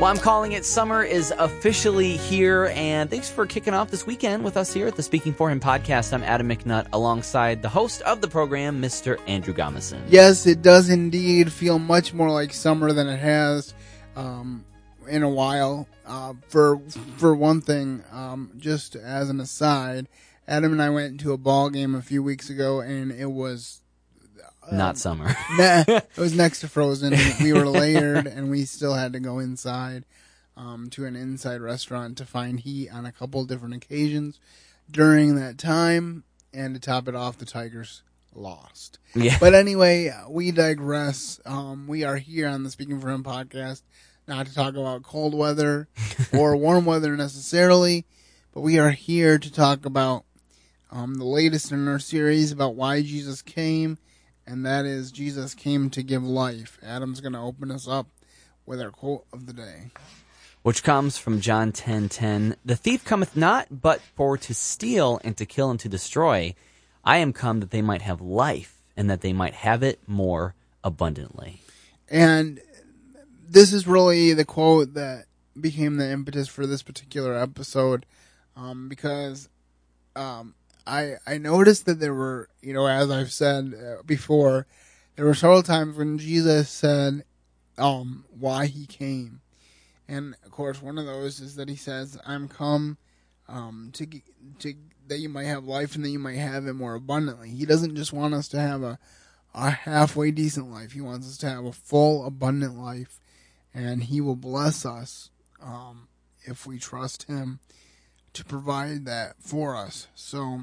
Well, 0.00 0.08
I'm 0.08 0.16
calling 0.16 0.52
it 0.52 0.64
summer 0.64 1.02
is 1.02 1.30
officially 1.36 2.16
here, 2.16 2.72
and 2.74 3.10
thanks 3.10 3.28
for 3.28 3.44
kicking 3.44 3.74
off 3.74 3.90
this 3.90 4.06
weekend 4.06 4.42
with 4.42 4.56
us 4.56 4.72
here 4.72 4.86
at 4.86 4.96
the 4.96 5.02
Speaking 5.02 5.34
for 5.34 5.50
Him 5.50 5.60
podcast. 5.60 6.14
I'm 6.14 6.22
Adam 6.22 6.48
McNutt 6.48 6.86
alongside 6.94 7.60
the 7.60 7.68
host 7.68 8.00
of 8.02 8.22
the 8.22 8.26
program, 8.26 8.80
Mr. 8.80 9.20
Andrew 9.26 9.52
Gomison. 9.52 10.00
Yes, 10.08 10.46
it 10.46 10.62
does 10.62 10.88
indeed 10.88 11.52
feel 11.52 11.78
much 11.78 12.14
more 12.14 12.30
like 12.30 12.54
summer 12.54 12.94
than 12.94 13.08
it 13.08 13.18
has 13.18 13.74
um, 14.16 14.64
in 15.06 15.22
a 15.22 15.28
while. 15.28 15.86
Uh, 16.06 16.32
for 16.48 16.80
for 17.18 17.34
one 17.34 17.60
thing, 17.60 18.02
um, 18.10 18.52
just 18.56 18.96
as 18.96 19.28
an 19.28 19.38
aside, 19.38 20.08
Adam 20.48 20.72
and 20.72 20.80
I 20.80 20.88
went 20.88 21.20
to 21.20 21.34
a 21.34 21.36
ball 21.36 21.68
game 21.68 21.94
a 21.94 22.00
few 22.00 22.22
weeks 22.22 22.48
ago, 22.48 22.80
and 22.80 23.12
it 23.12 23.30
was 23.30 23.79
Not 24.72 24.98
summer. 24.98 25.26
nah, 25.58 25.84
it 25.86 26.16
was 26.16 26.34
next 26.34 26.60
to 26.60 26.68
frozen. 26.68 27.14
We 27.40 27.52
were 27.52 27.66
layered, 27.66 28.26
and 28.26 28.50
we 28.50 28.64
still 28.64 28.94
had 28.94 29.12
to 29.14 29.20
go 29.20 29.38
inside 29.38 30.04
um, 30.56 30.90
to 30.90 31.06
an 31.06 31.16
inside 31.16 31.60
restaurant 31.60 32.18
to 32.18 32.26
find 32.26 32.60
heat 32.60 32.90
on 32.90 33.06
a 33.06 33.12
couple 33.12 33.44
different 33.44 33.74
occasions 33.74 34.38
during 34.90 35.36
that 35.36 35.58
time. 35.58 36.24
And 36.52 36.74
to 36.74 36.80
top 36.80 37.08
it 37.08 37.14
off, 37.14 37.38
the 37.38 37.46
Tigers 37.46 38.02
lost. 38.34 38.98
yeah. 39.14 39.36
But 39.38 39.54
anyway, 39.54 40.12
we 40.28 40.50
digress. 40.50 41.40
Um, 41.44 41.86
we 41.86 42.04
are 42.04 42.16
here 42.16 42.48
on 42.48 42.62
the 42.62 42.70
Speaking 42.70 43.00
for 43.00 43.10
Him 43.10 43.22
podcast, 43.22 43.82
not 44.26 44.46
to 44.46 44.54
talk 44.54 44.74
about 44.74 45.02
cold 45.02 45.34
weather 45.34 45.88
or 46.32 46.56
warm 46.56 46.84
weather 46.84 47.16
necessarily, 47.16 48.04
but 48.52 48.60
we 48.60 48.78
are 48.78 48.90
here 48.90 49.38
to 49.38 49.52
talk 49.52 49.84
about 49.84 50.24
um, 50.90 51.16
the 51.16 51.24
latest 51.24 51.70
in 51.72 51.86
our 51.86 51.98
series 51.98 52.50
about 52.52 52.74
why 52.74 53.02
Jesus 53.02 53.42
came, 53.42 53.98
and 54.50 54.66
that 54.66 54.84
is 54.84 55.12
Jesus 55.12 55.54
came 55.54 55.90
to 55.90 56.02
give 56.02 56.24
life. 56.24 56.76
Adam's 56.82 57.20
going 57.20 57.34
to 57.34 57.38
open 57.38 57.70
us 57.70 57.86
up 57.86 58.08
with 58.66 58.80
our 58.80 58.90
quote 58.90 59.24
of 59.32 59.46
the 59.46 59.52
day. 59.52 59.90
which 60.62 60.82
comes 60.82 61.16
from 61.16 61.40
John 61.40 61.72
10:10, 61.72 62.56
"The 62.64 62.76
thief 62.76 63.02
cometh 63.04 63.34
not 63.34 63.80
but 63.80 64.02
for 64.02 64.36
to 64.36 64.52
steal 64.52 65.20
and 65.24 65.34
to 65.38 65.46
kill 65.46 65.70
and 65.70 65.80
to 65.80 65.88
destroy. 65.88 66.54
I 67.02 67.16
am 67.18 67.32
come 67.32 67.60
that 67.60 67.70
they 67.70 67.80
might 67.80 68.02
have 68.02 68.20
life 68.20 68.82
and 68.96 69.08
that 69.08 69.22
they 69.22 69.32
might 69.32 69.54
have 69.54 69.82
it 69.82 70.00
more 70.06 70.54
abundantly." 70.84 71.62
And 72.08 72.60
this 73.48 73.72
is 73.72 73.86
really 73.86 74.34
the 74.34 74.44
quote 74.44 74.94
that 74.94 75.26
became 75.58 75.96
the 75.96 76.10
impetus 76.10 76.48
for 76.48 76.66
this 76.66 76.82
particular 76.82 77.34
episode, 77.38 78.04
um, 78.56 78.88
because 78.88 79.48
um, 80.14 80.54
I 80.86 81.16
I 81.26 81.38
noticed 81.38 81.86
that 81.86 82.00
there 82.00 82.14
were, 82.14 82.48
you 82.62 82.72
know, 82.72 82.86
as 82.86 83.10
I've 83.10 83.32
said 83.32 83.74
uh, 83.74 84.02
before, 84.04 84.66
there 85.16 85.24
were 85.24 85.34
several 85.34 85.62
times 85.62 85.96
when 85.96 86.18
Jesus 86.18 86.68
said 86.70 87.24
um, 87.78 88.24
why 88.38 88.66
he 88.66 88.86
came, 88.86 89.40
and 90.08 90.34
of 90.44 90.50
course 90.50 90.82
one 90.82 90.98
of 90.98 91.06
those 91.06 91.40
is 91.40 91.56
that 91.56 91.68
he 91.68 91.76
says, 91.76 92.18
"I'm 92.26 92.48
come 92.48 92.98
um, 93.48 93.90
to 93.94 94.06
to 94.60 94.74
that 95.08 95.18
you 95.18 95.28
might 95.28 95.44
have 95.44 95.64
life 95.64 95.94
and 95.94 96.04
that 96.04 96.10
you 96.10 96.18
might 96.18 96.38
have 96.38 96.66
it 96.66 96.74
more 96.74 96.94
abundantly." 96.94 97.50
He 97.50 97.66
doesn't 97.66 97.96
just 97.96 98.12
want 98.12 98.34
us 98.34 98.48
to 98.48 98.60
have 98.60 98.82
a 98.82 98.98
a 99.54 99.70
halfway 99.70 100.30
decent 100.30 100.70
life. 100.70 100.92
He 100.92 101.00
wants 101.00 101.26
us 101.28 101.36
to 101.38 101.48
have 101.48 101.64
a 101.64 101.72
full, 101.72 102.24
abundant 102.24 102.78
life, 102.78 103.20
and 103.74 104.04
He 104.04 104.20
will 104.20 104.36
bless 104.36 104.86
us 104.86 105.30
um, 105.62 106.08
if 106.44 106.66
we 106.66 106.78
trust 106.78 107.24
Him 107.24 107.60
to 108.32 108.44
provide 108.44 109.04
that 109.06 109.34
for 109.40 109.76
us. 109.76 110.06
So, 110.14 110.62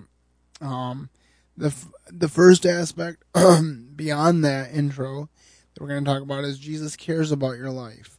um, 0.61 1.09
the 1.55 1.67
f- 1.67 1.91
the 2.09 2.29
first 2.29 2.65
aspect 2.65 3.23
beyond 3.95 4.43
that 4.45 4.71
intro 4.73 5.29
that 5.73 5.81
we're 5.81 5.89
going 5.89 6.03
to 6.03 6.09
talk 6.09 6.21
about 6.21 6.43
is 6.43 6.59
Jesus 6.59 6.95
cares 6.95 7.31
about 7.31 7.57
your 7.57 7.71
life. 7.71 8.17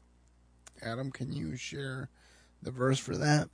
Adam, 0.82 1.10
can 1.10 1.32
you 1.32 1.56
share 1.56 2.08
the 2.62 2.70
verse 2.70 2.98
for 2.98 3.16
that? 3.16 3.48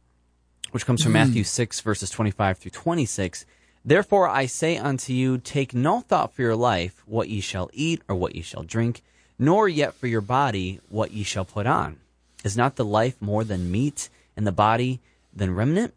which 0.74 0.86
comes 0.86 1.04
from 1.04 1.12
Matthew 1.12 1.44
6, 1.44 1.80
verses 1.82 2.10
25 2.10 2.58
through 2.58 2.70
26. 2.72 3.46
Therefore 3.84 4.28
I 4.28 4.46
say 4.46 4.76
unto 4.76 5.12
you, 5.12 5.38
take 5.38 5.72
no 5.72 6.00
thought 6.00 6.32
for 6.32 6.42
your 6.42 6.56
life, 6.56 7.00
what 7.06 7.28
ye 7.28 7.40
shall 7.40 7.70
eat, 7.72 8.02
or 8.08 8.16
what 8.16 8.34
ye 8.34 8.42
shall 8.42 8.64
drink, 8.64 9.00
nor 9.38 9.68
yet 9.68 9.94
for 9.94 10.08
your 10.08 10.20
body, 10.20 10.80
what 10.88 11.12
ye 11.12 11.22
shall 11.22 11.44
put 11.44 11.68
on. 11.68 11.98
Is 12.42 12.56
not 12.56 12.74
the 12.74 12.84
life 12.84 13.22
more 13.22 13.44
than 13.44 13.70
meat, 13.70 14.08
and 14.36 14.44
the 14.44 14.50
body 14.50 14.98
than 15.34 15.54
remnant? 15.54 15.94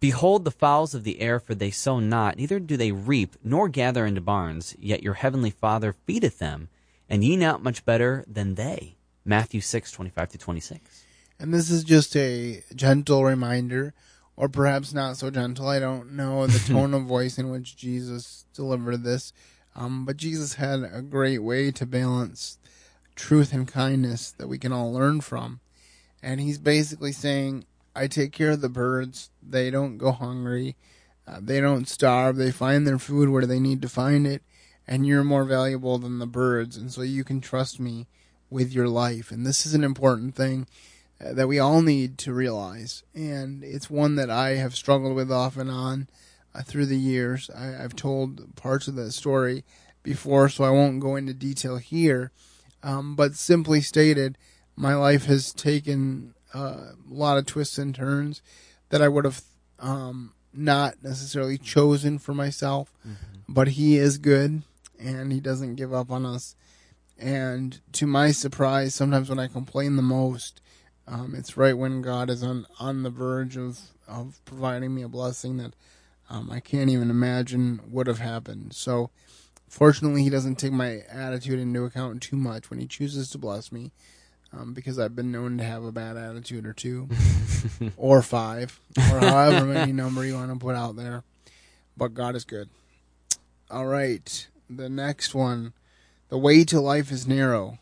Behold 0.00 0.44
the 0.44 0.50
fowls 0.50 0.94
of 0.94 1.04
the 1.04 1.20
air, 1.20 1.40
for 1.40 1.54
they 1.54 1.70
sow 1.70 1.98
not, 1.98 2.36
neither 2.36 2.60
do 2.60 2.76
they 2.76 2.92
reap, 2.92 3.36
nor 3.42 3.68
gather 3.68 4.04
into 4.04 4.20
barns, 4.20 4.76
yet 4.78 5.02
your 5.02 5.14
heavenly 5.14 5.50
Father 5.50 5.94
feedeth 6.06 6.38
them, 6.38 6.68
and 7.08 7.24
ye 7.24 7.36
not 7.36 7.62
much 7.62 7.84
better 7.84 8.24
than 8.26 8.54
they. 8.54 8.96
Matthew 9.24 9.60
6, 9.60 9.90
25 9.90 10.30
through 10.30 10.38
26. 10.38 11.04
And 11.38 11.54
this 11.54 11.70
is 11.70 11.84
just 11.84 12.14
a 12.16 12.62
gentle 12.74 13.24
reminder, 13.24 13.94
or 14.36 14.48
perhaps 14.48 14.92
not 14.92 15.16
so 15.16 15.30
gentle. 15.30 15.68
I 15.68 15.78
don't 15.78 16.12
know 16.12 16.46
the 16.46 16.58
tone 16.72 16.92
of 16.92 17.04
voice 17.04 17.38
in 17.38 17.50
which 17.50 17.76
Jesus 17.76 18.44
delivered 18.54 19.04
this. 19.04 19.32
Um, 19.76 20.04
but 20.04 20.16
Jesus 20.16 20.54
had 20.54 20.80
a 20.92 21.02
great 21.02 21.40
way 21.42 21.70
to 21.72 21.86
balance 21.86 22.58
truth 23.16 23.52
and 23.52 23.66
kindness 23.66 24.32
that 24.32 24.48
we 24.48 24.58
can 24.58 24.72
all 24.72 24.92
learn 24.92 25.20
from. 25.20 25.60
And 26.22 26.40
he's 26.40 26.58
basically 26.58 27.12
saying, 27.12 27.64
I 27.94 28.06
take 28.06 28.32
care 28.32 28.50
of 28.50 28.60
the 28.60 28.68
birds. 28.68 29.30
They 29.42 29.70
don't 29.70 29.98
go 29.98 30.12
hungry. 30.12 30.76
Uh, 31.26 31.38
they 31.40 31.60
don't 31.60 31.88
starve. 31.88 32.36
They 32.36 32.50
find 32.50 32.86
their 32.86 32.98
food 32.98 33.28
where 33.28 33.46
they 33.46 33.60
need 33.60 33.82
to 33.82 33.88
find 33.88 34.26
it. 34.26 34.42
And 34.86 35.06
you're 35.06 35.24
more 35.24 35.44
valuable 35.44 35.98
than 35.98 36.18
the 36.18 36.26
birds. 36.26 36.76
And 36.76 36.92
so 36.92 37.02
you 37.02 37.24
can 37.24 37.40
trust 37.40 37.80
me 37.80 38.06
with 38.50 38.72
your 38.72 38.88
life. 38.88 39.30
And 39.30 39.46
this 39.46 39.64
is 39.64 39.74
an 39.74 39.84
important 39.84 40.34
thing 40.34 40.66
uh, 41.24 41.32
that 41.32 41.48
we 41.48 41.58
all 41.58 41.80
need 41.80 42.18
to 42.18 42.32
realize. 42.32 43.02
And 43.14 43.64
it's 43.64 43.88
one 43.88 44.16
that 44.16 44.30
I 44.30 44.56
have 44.56 44.74
struggled 44.74 45.14
with 45.14 45.32
off 45.32 45.56
and 45.56 45.70
on 45.70 46.08
uh, 46.54 46.62
through 46.62 46.86
the 46.86 46.98
years. 46.98 47.50
I, 47.56 47.82
I've 47.82 47.96
told 47.96 48.54
parts 48.56 48.88
of 48.88 48.96
that 48.96 49.12
story 49.12 49.64
before, 50.02 50.48
so 50.48 50.64
I 50.64 50.70
won't 50.70 51.00
go 51.00 51.16
into 51.16 51.32
detail 51.32 51.78
here. 51.78 52.30
Um, 52.82 53.16
but 53.16 53.34
simply 53.34 53.80
stated, 53.80 54.36
my 54.76 54.94
life 54.94 55.24
has 55.24 55.52
taken 55.52 56.33
uh, 56.54 56.92
a 56.92 56.94
lot 57.08 57.38
of 57.38 57.46
twists 57.46 57.78
and 57.78 57.94
turns 57.94 58.40
that 58.90 59.02
I 59.02 59.08
would 59.08 59.24
have 59.24 59.42
um, 59.80 60.32
not 60.52 61.02
necessarily 61.02 61.58
chosen 61.58 62.18
for 62.18 62.32
myself. 62.34 62.92
But 63.48 63.68
He 63.68 63.96
is 63.98 64.18
good, 64.18 64.62
and 64.98 65.32
He 65.32 65.40
doesn't 65.40 65.74
give 65.74 65.92
up 65.92 66.10
on 66.10 66.24
us. 66.24 66.54
And 67.18 67.80
to 67.92 68.06
my 68.06 68.32
surprise, 68.32 68.94
sometimes 68.94 69.28
when 69.28 69.38
I 69.38 69.46
complain 69.48 69.96
the 69.96 70.02
most, 70.02 70.60
um, 71.06 71.34
it's 71.36 71.56
right 71.56 71.76
when 71.76 72.02
God 72.02 72.30
is 72.30 72.42
on, 72.42 72.66
on 72.80 73.02
the 73.02 73.10
verge 73.10 73.56
of, 73.56 73.78
of 74.08 74.40
providing 74.44 74.94
me 74.94 75.02
a 75.02 75.08
blessing 75.08 75.58
that 75.58 75.74
um, 76.30 76.50
I 76.50 76.60
can't 76.60 76.90
even 76.90 77.10
imagine 77.10 77.80
would 77.90 78.06
have 78.06 78.18
happened. 78.18 78.74
So, 78.74 79.10
fortunately, 79.68 80.22
He 80.22 80.30
doesn't 80.30 80.56
take 80.56 80.72
my 80.72 81.02
attitude 81.10 81.58
into 81.58 81.84
account 81.84 82.22
too 82.22 82.36
much 82.36 82.70
when 82.70 82.78
He 82.78 82.86
chooses 82.86 83.28
to 83.30 83.38
bless 83.38 83.70
me, 83.70 83.92
um, 84.56 84.72
because 84.72 84.98
I've 84.98 85.16
been 85.16 85.32
known 85.32 85.58
to 85.58 85.64
have 85.64 85.84
a 85.84 85.92
bad 85.92 86.16
attitude 86.16 86.66
or 86.66 86.72
two, 86.72 87.08
or 87.96 88.22
five, 88.22 88.78
or 88.96 89.20
however 89.20 89.66
many 89.66 89.92
number 89.92 90.24
you 90.24 90.34
want 90.34 90.52
to 90.52 90.58
put 90.58 90.76
out 90.76 90.96
there. 90.96 91.22
But 91.96 92.14
God 92.14 92.34
is 92.36 92.44
good. 92.44 92.68
All 93.70 93.86
right, 93.86 94.48
the 94.68 94.88
next 94.88 95.34
one. 95.34 95.72
The 96.28 96.38
way 96.38 96.64
to 96.64 96.80
life 96.80 97.12
is 97.12 97.26
narrow. 97.26 97.78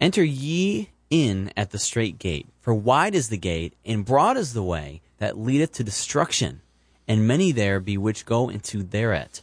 Enter 0.00 0.24
ye 0.24 0.90
in 1.10 1.52
at 1.56 1.70
the 1.70 1.78
straight 1.78 2.18
gate, 2.18 2.48
for 2.60 2.74
wide 2.74 3.14
is 3.14 3.28
the 3.28 3.36
gate, 3.36 3.74
and 3.84 4.04
broad 4.04 4.36
is 4.36 4.52
the 4.52 4.62
way 4.62 5.02
that 5.18 5.38
leadeth 5.38 5.72
to 5.72 5.84
destruction, 5.84 6.62
and 7.06 7.26
many 7.26 7.52
there 7.52 7.80
be 7.80 7.98
which 7.98 8.24
go 8.24 8.48
into 8.48 8.82
thereat. 8.82 9.42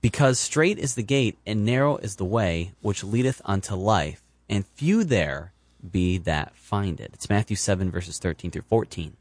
Because 0.00 0.40
straight 0.40 0.78
is 0.78 0.96
the 0.96 1.02
gate, 1.02 1.38
and 1.46 1.64
narrow 1.64 1.96
is 1.98 2.16
the 2.16 2.24
way 2.24 2.72
which 2.80 3.04
leadeth 3.04 3.40
unto 3.44 3.74
life, 3.74 4.22
and 4.48 4.66
few 4.66 5.04
there 5.04 5.51
be 5.90 6.18
that 6.18 6.54
find 6.56 7.00
it. 7.00 7.10
It's 7.14 7.28
Matthew 7.28 7.56
7, 7.56 7.90
verses 7.90 8.18
13 8.18 8.50
through 8.50 8.62
14. 8.62 9.16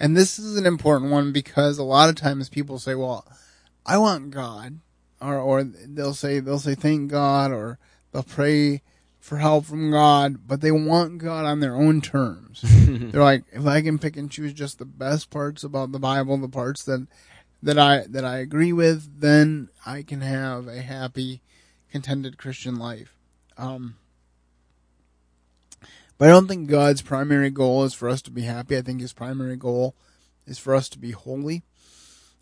And 0.00 0.16
this 0.16 0.38
is 0.38 0.56
an 0.56 0.66
important 0.66 1.10
one 1.10 1.32
because 1.32 1.78
a 1.78 1.82
lot 1.82 2.08
of 2.08 2.14
times 2.14 2.48
people 2.48 2.78
say, 2.78 2.94
"Well, 2.94 3.26
I 3.84 3.98
want 3.98 4.30
God," 4.30 4.78
or 5.20 5.38
or 5.38 5.64
they'll 5.64 6.14
say 6.14 6.38
they'll 6.38 6.60
say 6.60 6.76
thank 6.76 7.10
God, 7.10 7.50
or 7.50 7.78
they'll 8.12 8.22
pray 8.22 8.82
for 9.18 9.38
help 9.38 9.66
from 9.66 9.90
God, 9.90 10.46
but 10.46 10.60
they 10.60 10.70
want 10.70 11.18
God 11.18 11.44
on 11.44 11.60
their 11.60 11.74
own 11.74 12.00
terms. 12.00 12.62
They're 12.62 13.22
like, 13.22 13.44
if 13.52 13.66
I 13.66 13.82
can 13.82 13.98
pick 13.98 14.16
and 14.16 14.30
choose 14.30 14.52
just 14.52 14.78
the 14.78 14.84
best 14.84 15.30
parts 15.30 15.64
about 15.64 15.92
the 15.92 15.98
Bible, 15.98 16.38
the 16.38 16.48
parts 16.48 16.84
that 16.84 17.06
that 17.62 17.78
I 17.78 18.04
that 18.08 18.24
I 18.24 18.38
agree 18.38 18.72
with, 18.72 19.20
then 19.20 19.68
I 19.84 20.02
can 20.02 20.20
have 20.20 20.68
a 20.68 20.80
happy, 20.80 21.42
contented 21.90 22.38
Christian 22.38 22.76
life. 22.76 23.16
Um, 23.56 23.96
but 26.18 26.28
I 26.28 26.32
don't 26.32 26.48
think 26.48 26.68
God's 26.68 27.00
primary 27.00 27.50
goal 27.50 27.84
is 27.84 27.94
for 27.94 28.08
us 28.08 28.20
to 28.22 28.30
be 28.30 28.42
happy. 28.42 28.76
I 28.76 28.82
think 28.82 29.00
his 29.00 29.12
primary 29.12 29.56
goal 29.56 29.94
is 30.46 30.58
for 30.58 30.74
us 30.74 30.88
to 30.90 30.98
be 30.98 31.12
holy. 31.12 31.62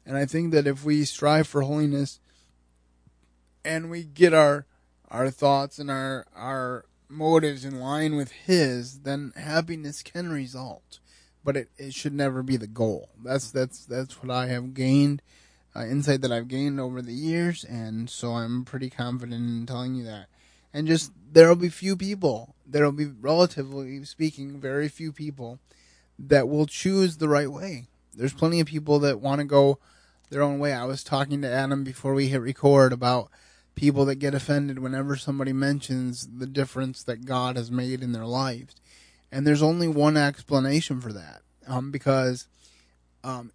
And 0.06 0.16
I 0.16 0.24
think 0.24 0.52
that 0.52 0.66
if 0.66 0.84
we 0.84 1.04
strive 1.04 1.46
for 1.46 1.62
holiness 1.62 2.20
and 3.64 3.90
we 3.90 4.04
get 4.04 4.32
our 4.32 4.66
our 5.10 5.30
thoughts 5.30 5.78
and 5.78 5.90
our 5.90 6.26
our 6.34 6.86
motives 7.08 7.64
in 7.64 7.78
line 7.80 8.16
with 8.16 8.32
his, 8.32 9.00
then 9.00 9.32
happiness 9.36 10.02
can 10.02 10.30
result. 10.30 11.00
But 11.44 11.56
it, 11.56 11.68
it 11.76 11.94
should 11.94 12.14
never 12.14 12.42
be 12.42 12.56
the 12.56 12.66
goal. 12.66 13.10
That's 13.22 13.50
that's 13.50 13.84
that's 13.84 14.22
what 14.22 14.30
I 14.30 14.46
have 14.46 14.74
gained, 14.74 15.22
uh, 15.74 15.84
insight 15.84 16.22
that 16.22 16.32
I've 16.32 16.48
gained 16.48 16.80
over 16.80 17.02
the 17.02 17.12
years, 17.12 17.64
and 17.64 18.10
so 18.10 18.32
I'm 18.32 18.64
pretty 18.64 18.90
confident 18.90 19.48
in 19.48 19.66
telling 19.66 19.94
you 19.94 20.04
that. 20.04 20.26
And 20.76 20.86
just 20.86 21.10
there 21.32 21.48
will 21.48 21.56
be 21.56 21.70
few 21.70 21.96
people, 21.96 22.54
there 22.66 22.84
will 22.84 22.92
be 22.92 23.06
relatively 23.06 24.04
speaking, 24.04 24.60
very 24.60 24.90
few 24.90 25.10
people 25.10 25.58
that 26.18 26.50
will 26.50 26.66
choose 26.66 27.16
the 27.16 27.30
right 27.30 27.50
way. 27.50 27.86
There's 28.14 28.34
plenty 28.34 28.60
of 28.60 28.66
people 28.66 28.98
that 28.98 29.18
want 29.18 29.38
to 29.38 29.46
go 29.46 29.78
their 30.28 30.42
own 30.42 30.58
way. 30.58 30.74
I 30.74 30.84
was 30.84 31.02
talking 31.02 31.40
to 31.40 31.50
Adam 31.50 31.82
before 31.82 32.12
we 32.12 32.28
hit 32.28 32.42
record 32.42 32.92
about 32.92 33.30
people 33.74 34.04
that 34.04 34.16
get 34.16 34.34
offended 34.34 34.78
whenever 34.78 35.16
somebody 35.16 35.54
mentions 35.54 36.28
the 36.36 36.46
difference 36.46 37.02
that 37.04 37.24
God 37.24 37.56
has 37.56 37.70
made 37.70 38.02
in 38.02 38.12
their 38.12 38.26
lives. 38.26 38.76
And 39.32 39.46
there's 39.46 39.62
only 39.62 39.88
one 39.88 40.18
explanation 40.18 41.00
for 41.00 41.14
that. 41.14 41.40
Um, 41.66 41.90
because 41.90 42.48
um, 43.24 43.50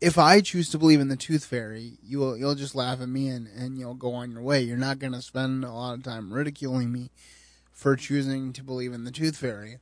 if 0.00 0.16
I 0.16 0.40
choose 0.40 0.70
to 0.70 0.78
believe 0.78 1.00
in 1.00 1.08
the 1.08 1.16
tooth 1.16 1.44
fairy, 1.44 1.98
you'll 2.02 2.36
you'll 2.36 2.54
just 2.54 2.74
laugh 2.74 3.00
at 3.00 3.08
me 3.08 3.28
and, 3.28 3.46
and 3.48 3.78
you'll 3.78 3.94
go 3.94 4.14
on 4.14 4.30
your 4.32 4.42
way. 4.42 4.62
You're 4.62 4.76
not 4.76 4.98
going 4.98 5.12
to 5.12 5.22
spend 5.22 5.64
a 5.64 5.72
lot 5.72 5.94
of 5.94 6.02
time 6.02 6.32
ridiculing 6.32 6.90
me 6.90 7.10
for 7.70 7.96
choosing 7.96 8.52
to 8.54 8.62
believe 8.62 8.92
in 8.92 9.04
the 9.04 9.10
tooth 9.10 9.36
fairy. 9.36 9.78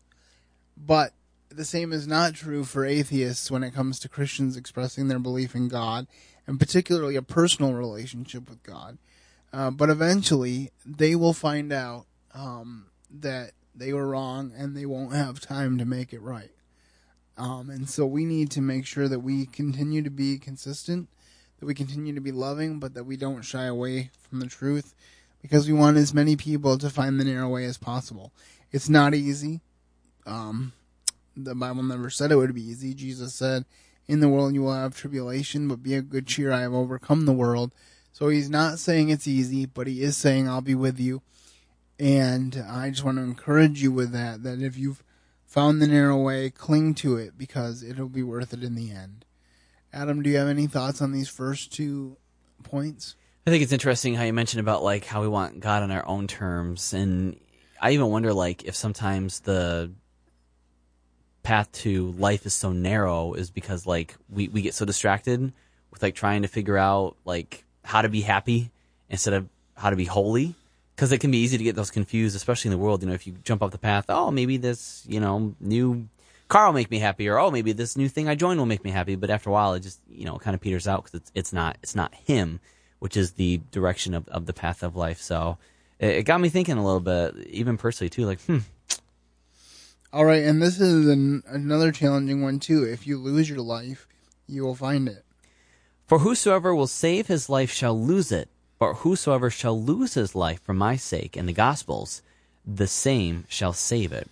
But 0.76 1.12
the 1.48 1.64
same 1.64 1.92
is 1.92 2.06
not 2.06 2.34
true 2.34 2.64
for 2.64 2.84
atheists 2.84 3.50
when 3.50 3.62
it 3.62 3.74
comes 3.74 3.98
to 4.00 4.08
Christians 4.08 4.56
expressing 4.56 5.08
their 5.08 5.18
belief 5.18 5.54
in 5.54 5.68
God, 5.68 6.06
and 6.46 6.58
particularly 6.58 7.16
a 7.16 7.22
personal 7.22 7.74
relationship 7.74 8.48
with 8.48 8.62
God. 8.62 8.98
Uh, 9.52 9.70
but 9.70 9.88
eventually, 9.88 10.70
they 10.84 11.14
will 11.14 11.32
find 11.32 11.72
out 11.72 12.06
um, 12.34 12.86
that 13.10 13.52
they 13.74 13.92
were 13.92 14.08
wrong, 14.08 14.52
and 14.56 14.76
they 14.76 14.84
won't 14.84 15.14
have 15.14 15.40
time 15.40 15.78
to 15.78 15.84
make 15.84 16.12
it 16.12 16.20
right. 16.20 16.50
Um, 17.38 17.70
and 17.70 17.88
so 17.88 18.04
we 18.04 18.24
need 18.24 18.50
to 18.52 18.60
make 18.60 18.84
sure 18.84 19.08
that 19.08 19.20
we 19.20 19.46
continue 19.46 20.02
to 20.02 20.10
be 20.10 20.38
consistent, 20.38 21.08
that 21.60 21.66
we 21.66 21.74
continue 21.74 22.12
to 22.14 22.20
be 22.20 22.32
loving, 22.32 22.80
but 22.80 22.94
that 22.94 23.04
we 23.04 23.16
don't 23.16 23.42
shy 23.42 23.64
away 23.64 24.10
from 24.28 24.40
the 24.40 24.46
truth, 24.46 24.94
because 25.40 25.68
we 25.68 25.72
want 25.72 25.96
as 25.96 26.12
many 26.12 26.34
people 26.34 26.76
to 26.78 26.90
find 26.90 27.18
the 27.18 27.24
narrow 27.24 27.48
way 27.48 27.64
as 27.64 27.78
possible. 27.78 28.32
It's 28.72 28.88
not 28.88 29.14
easy. 29.14 29.60
Um, 30.26 30.72
the 31.36 31.54
Bible 31.54 31.84
never 31.84 32.10
said 32.10 32.32
it 32.32 32.36
would 32.36 32.54
be 32.54 32.68
easy. 32.68 32.92
Jesus 32.92 33.34
said, 33.34 33.64
In 34.08 34.18
the 34.18 34.28
world 34.28 34.52
you 34.52 34.62
will 34.62 34.74
have 34.74 34.96
tribulation, 34.96 35.68
but 35.68 35.82
be 35.82 35.94
of 35.94 36.10
good 36.10 36.26
cheer. 36.26 36.50
I 36.50 36.62
have 36.62 36.74
overcome 36.74 37.24
the 37.24 37.32
world. 37.32 37.72
So 38.12 38.28
he's 38.28 38.50
not 38.50 38.80
saying 38.80 39.10
it's 39.10 39.28
easy, 39.28 39.64
but 39.64 39.86
he 39.86 40.02
is 40.02 40.16
saying, 40.16 40.48
I'll 40.48 40.60
be 40.60 40.74
with 40.74 40.98
you. 40.98 41.22
And 42.00 42.64
I 42.68 42.90
just 42.90 43.04
want 43.04 43.18
to 43.18 43.22
encourage 43.22 43.80
you 43.80 43.92
with 43.92 44.10
that, 44.10 44.42
that 44.42 44.60
if 44.60 44.76
you've 44.76 45.04
found 45.48 45.80
the 45.80 45.86
narrow 45.86 46.18
way, 46.18 46.50
cling 46.50 46.94
to 46.94 47.16
it 47.16 47.36
because 47.36 47.82
it'll 47.82 48.08
be 48.08 48.22
worth 48.22 48.52
it 48.52 48.62
in 48.62 48.74
the 48.74 48.92
end. 48.92 49.24
Adam, 49.92 50.22
do 50.22 50.28
you 50.28 50.36
have 50.36 50.46
any 50.46 50.66
thoughts 50.66 51.00
on 51.00 51.10
these 51.10 51.28
first 51.28 51.72
two 51.72 52.18
points? 52.62 53.16
I 53.46 53.50
think 53.50 53.62
it's 53.62 53.72
interesting 53.72 54.14
how 54.14 54.24
you 54.24 54.34
mentioned 54.34 54.60
about 54.60 54.84
like 54.84 55.06
how 55.06 55.22
we 55.22 55.28
want 55.28 55.60
God 55.60 55.82
on 55.82 55.90
our 55.90 56.06
own 56.06 56.26
terms, 56.26 56.92
and 56.92 57.40
I 57.80 57.92
even 57.92 58.08
wonder 58.08 58.34
like 58.34 58.64
if 58.64 58.76
sometimes 58.76 59.40
the 59.40 59.90
path 61.42 61.72
to 61.72 62.10
life 62.12 62.44
is 62.44 62.52
so 62.52 62.72
narrow 62.72 63.32
is 63.32 63.50
because 63.50 63.86
like 63.86 64.14
we, 64.28 64.48
we 64.48 64.60
get 64.60 64.74
so 64.74 64.84
distracted 64.84 65.50
with 65.90 66.02
like 66.02 66.14
trying 66.14 66.42
to 66.42 66.48
figure 66.48 66.76
out 66.76 67.16
like 67.24 67.64
how 67.84 68.02
to 68.02 68.10
be 68.10 68.20
happy 68.20 68.70
instead 69.08 69.32
of 69.32 69.48
how 69.74 69.88
to 69.88 69.96
be 69.96 70.04
holy 70.04 70.54
because 70.98 71.12
it 71.12 71.18
can 71.18 71.30
be 71.30 71.38
easy 71.38 71.56
to 71.56 71.62
get 71.62 71.76
those 71.76 71.92
confused 71.92 72.34
especially 72.34 72.68
in 72.68 72.72
the 72.76 72.82
world 72.82 73.02
you 73.02 73.08
know 73.08 73.14
if 73.14 73.24
you 73.24 73.32
jump 73.44 73.62
off 73.62 73.70
the 73.70 73.78
path 73.78 74.06
oh 74.08 74.32
maybe 74.32 74.56
this 74.56 75.04
you 75.06 75.20
know 75.20 75.54
new 75.60 76.08
car 76.48 76.66
will 76.66 76.72
make 76.72 76.90
me 76.90 76.98
happy 76.98 77.28
or 77.28 77.38
oh 77.38 77.52
maybe 77.52 77.70
this 77.70 77.96
new 77.96 78.08
thing 78.08 78.28
i 78.28 78.34
joined 78.34 78.58
will 78.58 78.66
make 78.66 78.82
me 78.82 78.90
happy 78.90 79.14
but 79.14 79.30
after 79.30 79.48
a 79.48 79.52
while 79.52 79.74
it 79.74 79.80
just 79.80 80.00
you 80.10 80.24
know 80.24 80.36
kind 80.38 80.56
of 80.56 80.60
peters 80.60 80.88
out 80.88 81.04
because 81.04 81.20
it's, 81.20 81.32
it's 81.36 81.52
not 81.52 81.78
it's 81.84 81.94
not 81.94 82.12
him 82.14 82.58
which 82.98 83.16
is 83.16 83.32
the 83.32 83.60
direction 83.70 84.12
of, 84.12 84.26
of 84.28 84.46
the 84.46 84.52
path 84.52 84.82
of 84.82 84.96
life 84.96 85.20
so 85.20 85.56
it, 86.00 86.16
it 86.16 86.22
got 86.24 86.40
me 86.40 86.48
thinking 86.48 86.76
a 86.76 86.84
little 86.84 87.00
bit 87.00 87.46
even 87.46 87.76
personally 87.76 88.10
too 88.10 88.26
like 88.26 88.40
hmm 88.42 88.58
all 90.10 90.24
right, 90.24 90.42
and 90.42 90.62
this 90.62 90.80
is 90.80 91.06
an, 91.06 91.42
another 91.46 91.92
challenging 91.92 92.40
one 92.40 92.60
too. 92.60 92.82
If 92.82 93.06
you 93.06 93.18
lose 93.18 93.50
your 93.50 93.60
life, 93.60 94.08
you 94.46 94.64
will 94.64 94.74
find 94.74 95.06
it. 95.06 95.22
For 96.06 96.20
whosoever 96.20 96.74
will 96.74 96.86
save 96.86 97.26
his 97.26 97.50
life 97.50 97.70
shall 97.70 98.00
lose 98.00 98.32
it, 98.32 98.48
but 98.78 98.94
whosoever 98.94 99.50
shall 99.50 99.80
lose 99.80 100.14
his 100.14 100.34
life 100.34 100.62
for 100.62 100.74
my 100.74 100.96
sake 100.96 101.36
and 101.36 101.48
the 101.48 101.52
gospel's, 101.52 102.22
the 102.66 102.86
same 102.86 103.44
shall 103.48 103.72
save 103.72 104.12
it. 104.12 104.28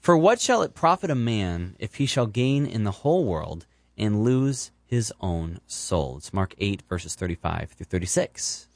For 0.00 0.16
what 0.16 0.40
shall 0.40 0.62
it 0.62 0.74
profit 0.74 1.10
a 1.10 1.14
man 1.14 1.76
if 1.78 1.96
he 1.96 2.06
shall 2.06 2.26
gain 2.26 2.66
in 2.66 2.84
the 2.84 2.90
whole 2.90 3.24
world 3.24 3.66
and 3.98 4.24
lose 4.24 4.70
his 4.86 5.12
own 5.20 5.60
soul? 5.66 6.16
It's 6.18 6.32
Mark 6.32 6.54
8, 6.58 6.82
verses 6.88 7.14
35 7.14 7.72
through 7.72 7.86
36. 7.86 8.68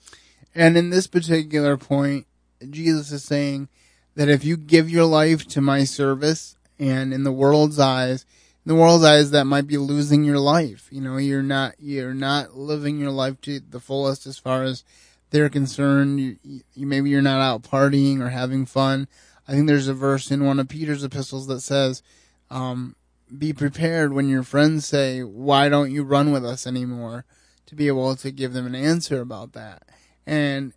And 0.54 0.76
in 0.76 0.90
this 0.90 1.06
particular 1.06 1.76
point, 1.76 2.26
Jesus 2.70 3.10
is 3.10 3.24
saying, 3.24 3.68
that 4.14 4.28
if 4.28 4.44
you 4.44 4.56
give 4.56 4.88
your 4.88 5.04
life 5.04 5.46
to 5.48 5.60
my 5.60 5.84
service 5.84 6.56
and 6.78 7.12
in 7.12 7.24
the 7.24 7.32
world's 7.32 7.78
eyes, 7.78 8.24
the 8.66 8.74
world's 8.74 9.04
eyes, 9.04 9.30
that 9.30 9.44
might 9.44 9.66
be 9.66 9.76
losing 9.76 10.24
your 10.24 10.38
life. 10.38 10.88
You 10.90 11.00
know, 11.00 11.16
you're 11.16 11.42
not, 11.42 11.74
you're 11.78 12.14
not 12.14 12.56
living 12.56 12.98
your 12.98 13.10
life 13.10 13.40
to 13.42 13.60
the 13.60 13.80
fullest 13.80 14.26
as 14.26 14.38
far 14.38 14.62
as 14.62 14.84
they're 15.30 15.50
concerned. 15.50 16.20
You, 16.20 16.36
you, 16.74 16.86
maybe 16.86 17.10
you're 17.10 17.22
not 17.22 17.40
out 17.40 17.62
partying 17.62 18.20
or 18.20 18.30
having 18.30 18.66
fun. 18.66 19.08
I 19.46 19.52
think 19.52 19.66
there's 19.66 19.88
a 19.88 19.94
verse 19.94 20.30
in 20.30 20.44
one 20.44 20.58
of 20.58 20.68
Peter's 20.68 21.04
epistles 21.04 21.46
that 21.48 21.60
says, 21.60 22.02
um, 22.50 22.96
be 23.36 23.52
prepared 23.52 24.12
when 24.12 24.28
your 24.28 24.42
friends 24.42 24.86
say, 24.86 25.22
why 25.22 25.68
don't 25.68 25.90
you 25.90 26.02
run 26.02 26.32
with 26.32 26.44
us 26.44 26.66
anymore? 26.66 27.24
To 27.66 27.74
be 27.74 27.88
able 27.88 28.14
to 28.16 28.30
give 28.30 28.52
them 28.52 28.66
an 28.66 28.74
answer 28.74 29.20
about 29.20 29.52
that. 29.52 29.82
And 30.26 30.72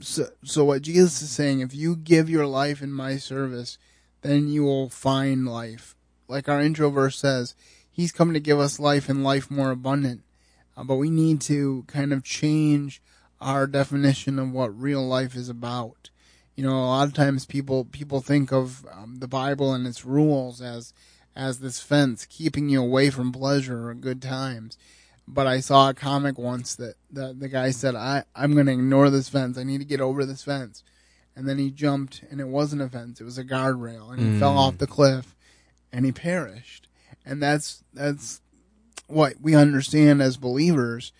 so, 0.00 0.26
so 0.44 0.64
what 0.64 0.82
Jesus 0.82 1.22
is 1.22 1.30
saying, 1.30 1.60
if 1.60 1.74
you 1.74 1.96
give 1.96 2.28
your 2.28 2.46
life 2.46 2.82
in 2.82 2.92
my 2.92 3.16
service, 3.16 3.78
then 4.22 4.48
you 4.48 4.64
will 4.64 4.88
find 4.88 5.46
life. 5.46 5.94
Like 6.32 6.48
our 6.48 6.60
intro 6.60 6.90
verse 6.90 7.18
says, 7.18 7.54
He's 7.90 8.10
come 8.10 8.32
to 8.32 8.40
give 8.40 8.58
us 8.58 8.80
life 8.80 9.08
and 9.08 9.22
life 9.22 9.50
more 9.50 9.70
abundant. 9.70 10.22
Uh, 10.76 10.84
but 10.84 10.96
we 10.96 11.10
need 11.10 11.40
to 11.42 11.84
kind 11.86 12.12
of 12.12 12.24
change 12.24 13.02
our 13.40 13.66
definition 13.66 14.38
of 14.38 14.50
what 14.50 14.80
real 14.80 15.06
life 15.06 15.36
is 15.36 15.48
about. 15.48 16.10
You 16.56 16.64
know, 16.64 16.72
a 16.72 16.86
lot 16.86 17.08
of 17.08 17.14
times 17.14 17.46
people 17.46 17.84
people 17.84 18.20
think 18.20 18.52
of 18.52 18.86
um, 18.92 19.16
the 19.18 19.28
Bible 19.28 19.72
and 19.72 19.86
its 19.86 20.04
rules 20.04 20.60
as 20.60 20.92
as 21.36 21.60
this 21.60 21.80
fence 21.80 22.26
keeping 22.26 22.68
you 22.68 22.82
away 22.82 23.10
from 23.10 23.32
pleasure 23.32 23.88
or 23.88 23.94
good 23.94 24.20
times 24.20 24.76
but 25.26 25.46
I 25.46 25.60
saw 25.60 25.88
a 25.88 25.94
comic 25.94 26.38
once 26.38 26.74
that 26.76 26.94
the, 27.10 27.34
the 27.38 27.48
guy 27.48 27.70
said, 27.70 27.94
I, 27.94 28.24
I'm 28.34 28.54
going 28.54 28.66
to 28.66 28.72
ignore 28.72 29.10
this 29.10 29.28
fence. 29.28 29.56
I 29.56 29.64
need 29.64 29.78
to 29.78 29.84
get 29.84 30.00
over 30.00 30.24
this 30.24 30.42
fence. 30.42 30.82
And 31.34 31.48
then 31.48 31.58
he 31.58 31.70
jumped, 31.70 32.22
and 32.30 32.40
it 32.40 32.48
wasn't 32.48 32.82
a 32.82 32.88
fence, 32.88 33.20
it 33.20 33.24
was 33.24 33.38
a 33.38 33.44
guardrail, 33.44 34.10
and 34.10 34.20
he 34.20 34.26
mm. 34.26 34.38
fell 34.38 34.58
off 34.58 34.76
the 34.76 34.86
cliff 34.86 35.34
and 35.92 36.04
he 36.04 36.12
perished. 36.12 36.88
And 37.24 37.42
that's, 37.42 37.84
that's 37.92 38.40
what 39.06 39.34
we 39.40 39.54
understand 39.54 40.22
as 40.22 40.36
believers 40.36 41.12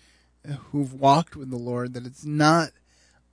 who've 0.71 0.93
walked 0.93 1.35
with 1.35 1.49
the 1.49 1.57
Lord 1.57 1.93
that 1.93 2.05
it's 2.05 2.25
not 2.25 2.71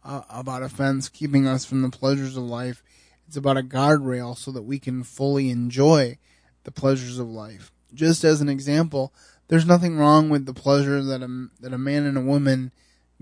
uh, 0.05 0.23
about 0.31 0.63
offense 0.63 1.09
keeping 1.09 1.47
us 1.47 1.65
from 1.65 1.83
the 1.83 1.91
pleasures 1.91 2.37
of 2.37 2.45
life. 2.45 2.83
It's 3.27 3.37
about 3.37 3.59
a 3.59 3.63
guardrail 3.63 4.37
so 4.37 4.51
that 4.53 4.63
we 4.63 4.79
can 4.79 5.03
fully 5.03 5.51
enjoy 5.51 6.19
the 6.65 6.71
pleasures 6.71 7.19
of 7.19 7.29
life. 7.29 7.73
Just 7.93 8.25
as 8.25 8.41
an 8.41 8.49
example, 8.49 9.13
there's 9.49 9.67
nothing 9.67 9.99
wrong 9.99 10.31
with 10.31 10.47
the 10.47 10.55
pleasure 10.55 11.03
that 11.03 11.23
a 11.23 11.49
that 11.61 11.73
a 11.73 11.79
man 11.79 12.07
and 12.07 12.17
a 12.17 12.23
woman 12.23 12.73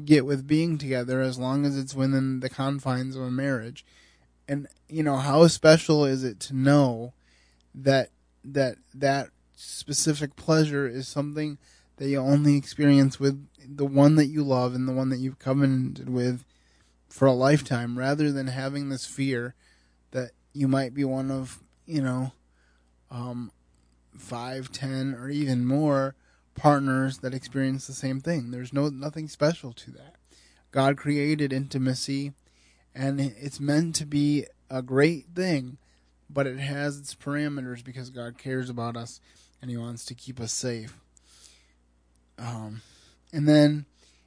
get 0.04 0.26
with 0.26 0.46
being 0.46 0.78
together 0.78 1.20
as 1.20 1.38
long 1.38 1.64
as 1.64 1.76
it's 1.76 1.94
within 1.94 2.40
the 2.40 2.50
confines 2.50 3.16
of 3.16 3.22
a 3.22 3.30
marriage. 3.30 3.84
And 4.46 4.68
you 4.88 5.02
know, 5.02 5.16
how 5.16 5.46
special 5.48 6.04
is 6.04 6.24
it 6.24 6.38
to 6.40 6.54
know 6.54 7.12
that 7.74 8.10
that 8.44 8.76
that 8.94 9.30
specific 9.56 10.36
pleasure 10.36 10.86
is 10.86 11.08
something 11.08 11.58
that 11.96 12.08
you 12.08 12.18
only 12.18 12.56
experience 12.56 13.18
with 13.18 13.46
the 13.58 13.84
one 13.84 14.14
that 14.14 14.26
you 14.26 14.42
love 14.42 14.74
and 14.74 14.88
the 14.88 14.92
one 14.92 15.08
that 15.10 15.18
you've 15.18 15.38
covenanted 15.38 16.08
with 16.08 16.44
for 17.08 17.26
a 17.26 17.32
lifetime 17.32 17.98
rather 17.98 18.30
than 18.30 18.46
having 18.46 18.88
this 18.88 19.06
fear 19.06 19.54
that 20.12 20.30
you 20.52 20.68
might 20.68 20.94
be 20.94 21.04
one 21.04 21.30
of, 21.30 21.58
you 21.86 22.00
know, 22.00 22.32
um, 23.10 23.50
five, 24.16 24.70
ten, 24.70 25.14
or 25.14 25.28
even 25.28 25.64
more 25.64 26.14
partners 26.54 27.18
that 27.18 27.34
experience 27.34 27.86
the 27.86 27.92
same 27.92 28.20
thing. 28.20 28.50
There's 28.50 28.72
no 28.72 28.88
nothing 28.88 29.28
special 29.28 29.72
to 29.72 29.90
that. 29.92 30.16
God 30.70 30.96
created 30.96 31.52
intimacy, 31.52 32.32
and 32.94 33.20
it's 33.20 33.60
meant 33.60 33.94
to 33.96 34.06
be 34.06 34.46
a 34.70 34.82
great 34.82 35.26
thing, 35.34 35.78
but 36.30 36.46
it 36.46 36.58
has 36.58 36.98
its 36.98 37.14
parameters 37.14 37.84
because 37.84 38.10
God 38.10 38.38
cares 38.38 38.70
about 38.70 38.96
us 38.96 39.20
and 39.60 39.70
He 39.70 39.76
wants 39.76 40.04
to 40.06 40.14
keep 40.14 40.40
us 40.40 40.52
safe. 40.52 40.98
Um, 42.38 42.82
and 43.32 43.48
then, 43.48 43.86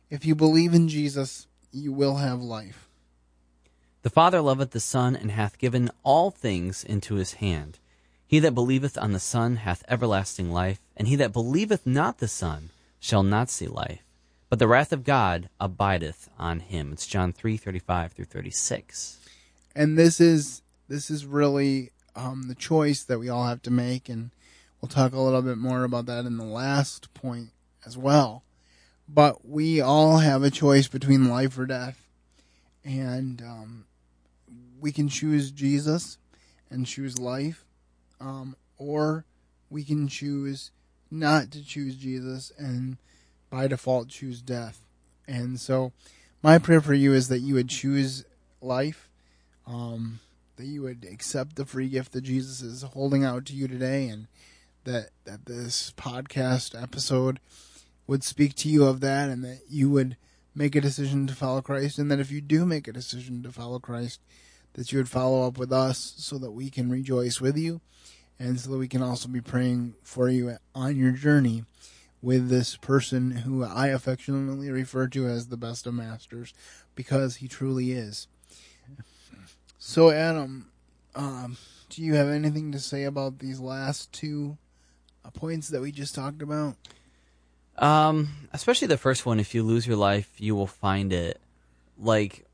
if 0.09 0.25
you 0.25 0.35
believe 0.35 0.73
in 0.73 0.87
Jesus, 0.87 1.47
you 1.71 1.93
will 1.93 2.17
have 2.17 2.41
life. 2.41 2.87
The 4.03 4.09
Father 4.09 4.41
loveth 4.41 4.71
the 4.71 4.79
Son, 4.79 5.15
and 5.15 5.31
hath 5.31 5.59
given 5.59 5.91
all 6.03 6.31
things 6.31 6.83
into 6.83 7.15
his 7.15 7.33
hand. 7.33 7.77
He 8.25 8.39
that 8.39 8.55
believeth 8.55 8.97
on 8.97 9.11
the 9.11 9.19
Son 9.19 9.57
hath 9.57 9.83
everlasting 9.87 10.51
life, 10.51 10.79
and 10.97 11.07
he 11.07 11.15
that 11.17 11.33
believeth 11.33 11.85
not 11.85 12.17
the 12.17 12.27
Son 12.27 12.69
shall 12.99 13.23
not 13.23 13.49
see 13.49 13.67
life, 13.67 14.03
but 14.49 14.57
the 14.57 14.67
wrath 14.67 14.91
of 14.91 15.03
God 15.03 15.49
abideth 15.59 16.29
on 16.39 16.61
him. 16.61 16.93
It's 16.93 17.05
John 17.05 17.31
three 17.31 17.57
thirty 17.57 17.79
five 17.79 18.13
through 18.13 18.25
thirty 18.25 18.49
six. 18.49 19.19
And 19.75 19.97
this 19.97 20.19
is 20.19 20.61
this 20.91 21.09
is 21.09 21.25
really 21.25 21.91
um, 22.17 22.49
the 22.49 22.55
choice 22.55 23.03
that 23.03 23.17
we 23.17 23.29
all 23.29 23.45
have 23.45 23.61
to 23.61 23.71
make, 23.71 24.09
and 24.09 24.31
we'll 24.81 24.89
talk 24.89 25.13
a 25.13 25.19
little 25.19 25.41
bit 25.41 25.57
more 25.57 25.85
about 25.85 26.05
that 26.07 26.25
in 26.25 26.35
the 26.35 26.43
last 26.43 27.13
point 27.13 27.51
as 27.85 27.97
well. 27.97 28.43
But 29.07 29.47
we 29.47 29.79
all 29.79 30.17
have 30.17 30.43
a 30.43 30.51
choice 30.51 30.89
between 30.89 31.29
life 31.29 31.57
or 31.57 31.65
death, 31.65 32.07
and 32.83 33.41
um, 33.41 33.85
we 34.81 34.91
can 34.91 35.07
choose 35.07 35.51
Jesus 35.51 36.17
and 36.69 36.85
choose 36.85 37.17
life, 37.17 37.63
um, 38.19 38.57
or 38.77 39.23
we 39.69 39.85
can 39.85 40.09
choose 40.09 40.71
not 41.09 41.51
to 41.51 41.63
choose 41.63 41.95
Jesus 41.95 42.51
and 42.57 42.97
by 43.49 43.67
default 43.67 44.09
choose 44.09 44.41
death. 44.41 44.85
And 45.25 45.57
so, 45.57 45.93
my 46.43 46.57
prayer 46.57 46.81
for 46.81 46.93
you 46.93 47.13
is 47.13 47.29
that 47.29 47.39
you 47.39 47.53
would 47.53 47.69
choose 47.69 48.25
life, 48.61 49.09
um, 49.65 50.19
that 50.61 50.67
you 50.67 50.83
would 50.83 51.07
accept 51.11 51.55
the 51.55 51.65
free 51.65 51.89
gift 51.89 52.11
that 52.11 52.21
Jesus 52.21 52.61
is 52.61 52.83
holding 52.83 53.25
out 53.25 53.45
to 53.47 53.53
you 53.53 53.67
today, 53.67 54.07
and 54.07 54.27
that 54.83 55.09
that 55.25 55.47
this 55.47 55.91
podcast 55.97 56.79
episode 56.79 57.39
would 58.05 58.23
speak 58.23 58.53
to 58.57 58.69
you 58.69 58.85
of 58.85 58.99
that, 58.99 59.27
and 59.29 59.43
that 59.43 59.61
you 59.67 59.89
would 59.89 60.17
make 60.53 60.75
a 60.75 60.81
decision 60.81 61.25
to 61.25 61.33
follow 61.33 61.63
Christ, 61.63 61.97
and 61.97 62.11
that 62.11 62.19
if 62.19 62.29
you 62.29 62.41
do 62.41 62.63
make 62.63 62.87
a 62.87 62.93
decision 62.93 63.41
to 63.41 63.51
follow 63.51 63.79
Christ, 63.79 64.19
that 64.73 64.91
you 64.91 64.99
would 64.99 65.09
follow 65.09 65.47
up 65.47 65.57
with 65.57 65.73
us 65.73 66.13
so 66.17 66.37
that 66.37 66.51
we 66.51 66.69
can 66.69 66.91
rejoice 66.91 67.41
with 67.41 67.57
you 67.57 67.81
and 68.37 68.59
so 68.59 68.69
that 68.69 68.77
we 68.77 68.87
can 68.87 69.01
also 69.01 69.27
be 69.27 69.41
praying 69.41 69.95
for 70.03 70.29
you 70.29 70.57
on 70.75 70.95
your 70.95 71.11
journey 71.11 71.63
with 72.21 72.49
this 72.49 72.77
person 72.77 73.31
who 73.31 73.63
I 73.63 73.87
affectionately 73.87 74.69
refer 74.69 75.07
to 75.07 75.25
as 75.25 75.47
the 75.47 75.57
best 75.57 75.87
of 75.87 75.95
masters 75.95 76.53
because 76.93 77.37
he 77.37 77.47
truly 77.47 77.93
is. 77.93 78.27
So, 79.83 80.11
Adam, 80.11 80.67
um, 81.15 81.57
do 81.89 82.03
you 82.03 82.13
have 82.13 82.29
anything 82.29 82.71
to 82.71 82.79
say 82.79 83.05
about 83.05 83.39
these 83.39 83.59
last 83.59 84.13
two 84.13 84.59
uh, 85.25 85.31
points 85.31 85.69
that 85.69 85.81
we 85.81 85.91
just 85.91 86.13
talked 86.13 86.43
about? 86.43 86.75
Um, 87.79 88.29
especially 88.53 88.89
the 88.89 88.99
first 88.99 89.25
one. 89.25 89.39
If 89.39 89.55
you 89.55 89.63
lose 89.63 89.87
your 89.87 89.95
life, 89.95 90.29
you 90.37 90.53
will 90.53 90.67
find 90.67 91.11
it. 91.11 91.41
Like 91.97 92.45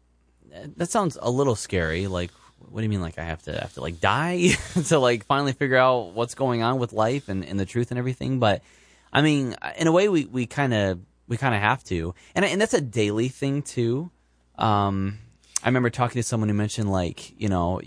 that 0.78 0.90
sounds 0.90 1.18
a 1.22 1.30
little 1.30 1.56
scary. 1.56 2.08
Like, 2.08 2.32
what 2.60 2.80
do 2.80 2.84
you 2.84 2.90
mean? 2.90 3.02
Like, 3.02 3.20
I 3.20 3.26
have 3.26 3.44
to 3.44 3.60
have 3.60 3.74
to 3.74 3.82
like 3.82 4.00
die 4.00 4.52
to 4.86 4.98
like 4.98 5.26
finally 5.26 5.52
figure 5.52 5.76
out 5.76 6.14
what's 6.14 6.34
going 6.34 6.64
on 6.64 6.80
with 6.80 6.94
life 6.94 7.28
and, 7.28 7.44
and 7.44 7.60
the 7.60 7.66
truth 7.66 7.92
and 7.92 7.98
everything? 7.98 8.40
But 8.40 8.64
I 9.12 9.22
mean, 9.22 9.54
in 9.78 9.88
a 9.88 9.92
way, 9.92 10.08
we 10.08 10.24
we 10.24 10.46
kind 10.46 10.74
of 10.74 11.02
we 11.28 11.36
kind 11.36 11.54
of 11.54 11.60
have 11.60 11.84
to, 11.86 12.16
and 12.36 12.46
and 12.46 12.62
that's 12.62 12.74
a 12.74 12.80
daily 12.80 13.28
thing 13.28 13.64
too. 13.64 14.12
Um, 14.58 15.20
I 15.64 15.68
remember 15.68 15.90
talking 15.90 16.20
to 16.20 16.24
someone 16.24 16.50
who 16.50 16.56
mentioned 16.56 16.92
like, 16.92 17.40
you 17.40 17.50
know, 17.50 17.82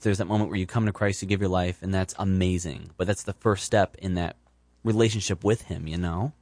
there's 0.00 0.18
that 0.18 0.24
moment 0.26 0.50
where 0.50 0.58
you 0.58 0.66
come 0.66 0.86
to 0.86 0.92
Christ, 0.92 1.22
you 1.22 1.28
give 1.28 1.40
your 1.40 1.50
life, 1.50 1.82
and 1.82 1.92
that's 1.92 2.14
amazing. 2.18 2.90
But 2.96 3.06
that's 3.06 3.24
the 3.24 3.34
first 3.34 3.64
step 3.64 3.96
in 3.98 4.14
that 4.14 4.36
relationship 4.84 5.44
with 5.44 5.62
Him. 5.62 5.86
You 5.86 5.98
know. 5.98 6.32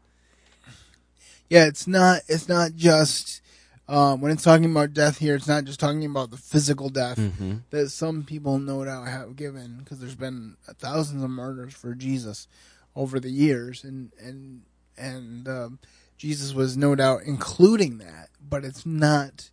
Yeah, 1.51 1.67
it's 1.67 1.87
not. 1.87 2.23
It's 2.29 2.49
not 2.49 2.75
just 2.75 3.43
um, 3.89 4.21
when 4.21 4.31
it's 4.31 4.45
talking 4.45 4.71
about 4.71 4.93
death 4.93 5.19
here, 5.19 5.35
it's 5.35 5.49
not 5.49 5.65
just 5.65 5.81
talking 5.81 6.05
about 6.05 6.31
the 6.31 6.37
physical 6.37 6.91
death 6.91 7.17
mm-hmm. 7.17 7.57
that 7.71 7.89
some 7.89 8.23
people 8.23 8.59
no 8.59 8.85
doubt 8.85 9.09
have 9.09 9.35
given, 9.35 9.79
because 9.79 9.99
there's 9.99 10.15
been 10.15 10.57
thousands 10.79 11.25
of 11.25 11.31
murders 11.31 11.75
for 11.75 11.95
Jesus 11.95 12.47
over 12.95 13.19
the 13.19 13.31
years, 13.31 13.85
and 13.85 14.13
and 14.21 14.63
and 14.97 15.49
um, 15.49 15.79
Jesus 16.19 16.53
was 16.53 16.77
no 16.77 16.95
doubt 16.95 17.23
including 17.25 17.99
that, 17.99 18.29
but 18.47 18.65
it's 18.65 18.85
not 18.85 19.51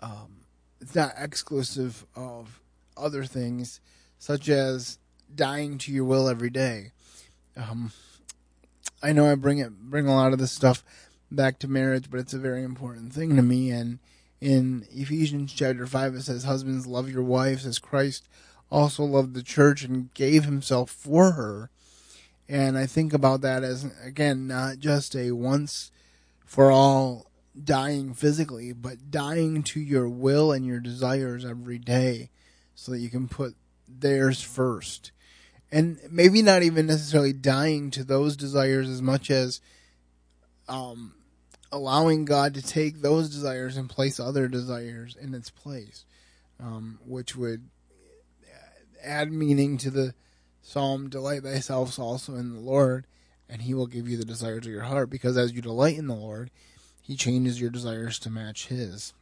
um, 0.00 0.37
it's 0.80 0.94
not 0.94 1.12
exclusive 1.16 2.06
of 2.14 2.60
other 2.96 3.24
things 3.24 3.80
such 4.18 4.48
as 4.48 4.98
dying 5.34 5.78
to 5.78 5.92
your 5.92 6.04
will 6.04 6.28
every 6.28 6.50
day. 6.50 6.92
Um, 7.56 7.92
I 9.02 9.12
know 9.12 9.30
I 9.30 9.34
bring 9.34 9.58
it 9.58 9.78
bring 9.78 10.06
a 10.06 10.14
lot 10.14 10.32
of 10.32 10.38
this 10.38 10.52
stuff 10.52 10.84
back 11.30 11.58
to 11.60 11.68
marriage, 11.68 12.10
but 12.10 12.20
it's 12.20 12.34
a 12.34 12.38
very 12.38 12.62
important 12.62 13.12
thing 13.12 13.36
to 13.36 13.42
me. 13.42 13.70
And 13.70 13.98
in 14.40 14.86
Ephesians 14.90 15.52
chapter 15.52 15.86
5, 15.86 16.14
it 16.14 16.22
says, 16.22 16.44
Husbands, 16.44 16.86
love 16.86 17.10
your 17.10 17.22
wives 17.22 17.66
as 17.66 17.78
Christ 17.78 18.28
also 18.70 19.04
loved 19.04 19.34
the 19.34 19.42
church 19.42 19.82
and 19.82 20.12
gave 20.14 20.44
himself 20.44 20.90
for 20.90 21.32
her. 21.32 21.70
And 22.48 22.78
I 22.78 22.86
think 22.86 23.12
about 23.12 23.40
that 23.42 23.62
as, 23.62 23.86
again, 24.02 24.46
not 24.46 24.78
just 24.78 25.14
a 25.14 25.32
once 25.32 25.90
for 26.44 26.70
all 26.70 27.26
dying 27.64 28.14
physically, 28.14 28.72
but 28.72 29.10
dying 29.10 29.62
to 29.64 29.80
your 29.80 30.08
will 30.08 30.52
and 30.52 30.64
your 30.64 30.80
desires 30.80 31.44
every 31.44 31.78
day 31.78 32.30
so 32.74 32.92
that 32.92 33.00
you 33.00 33.10
can 33.10 33.28
put 33.28 33.54
theirs 33.88 34.40
first. 34.40 35.12
And 35.70 35.98
maybe 36.10 36.42
not 36.42 36.62
even 36.62 36.86
necessarily 36.86 37.32
dying 37.32 37.90
to 37.92 38.04
those 38.04 38.36
desires 38.36 38.88
as 38.88 39.02
much 39.02 39.30
as 39.30 39.60
um, 40.68 41.14
allowing 41.70 42.24
God 42.24 42.54
to 42.54 42.62
take 42.62 43.02
those 43.02 43.28
desires 43.28 43.76
and 43.76 43.88
place 43.88 44.18
other 44.18 44.48
desires 44.48 45.16
in 45.20 45.34
its 45.34 45.50
place, 45.50 46.04
um, 46.60 46.98
which 47.04 47.36
would 47.36 47.68
add 49.02 49.32
meaning 49.32 49.78
to 49.78 49.90
the 49.90 50.14
psalm, 50.62 51.08
Delight 51.08 51.42
thyself 51.42 51.98
also 51.98 52.34
in 52.34 52.54
the 52.54 52.60
Lord, 52.60 53.06
and 53.48 53.62
he 53.62 53.74
will 53.74 53.86
give 53.86 54.08
you 54.08 54.16
the 54.16 54.24
desires 54.24 54.66
of 54.66 54.72
your 54.72 54.82
heart, 54.82 55.10
because 55.10 55.36
as 55.36 55.52
you 55.52 55.62
delight 55.62 55.96
in 55.96 56.06
the 56.06 56.14
Lord, 56.14 56.50
he 57.08 57.16
changes 57.16 57.58
your 57.58 57.70
desires 57.70 58.18
to 58.18 58.30
match 58.30 58.66
his. 58.66 59.14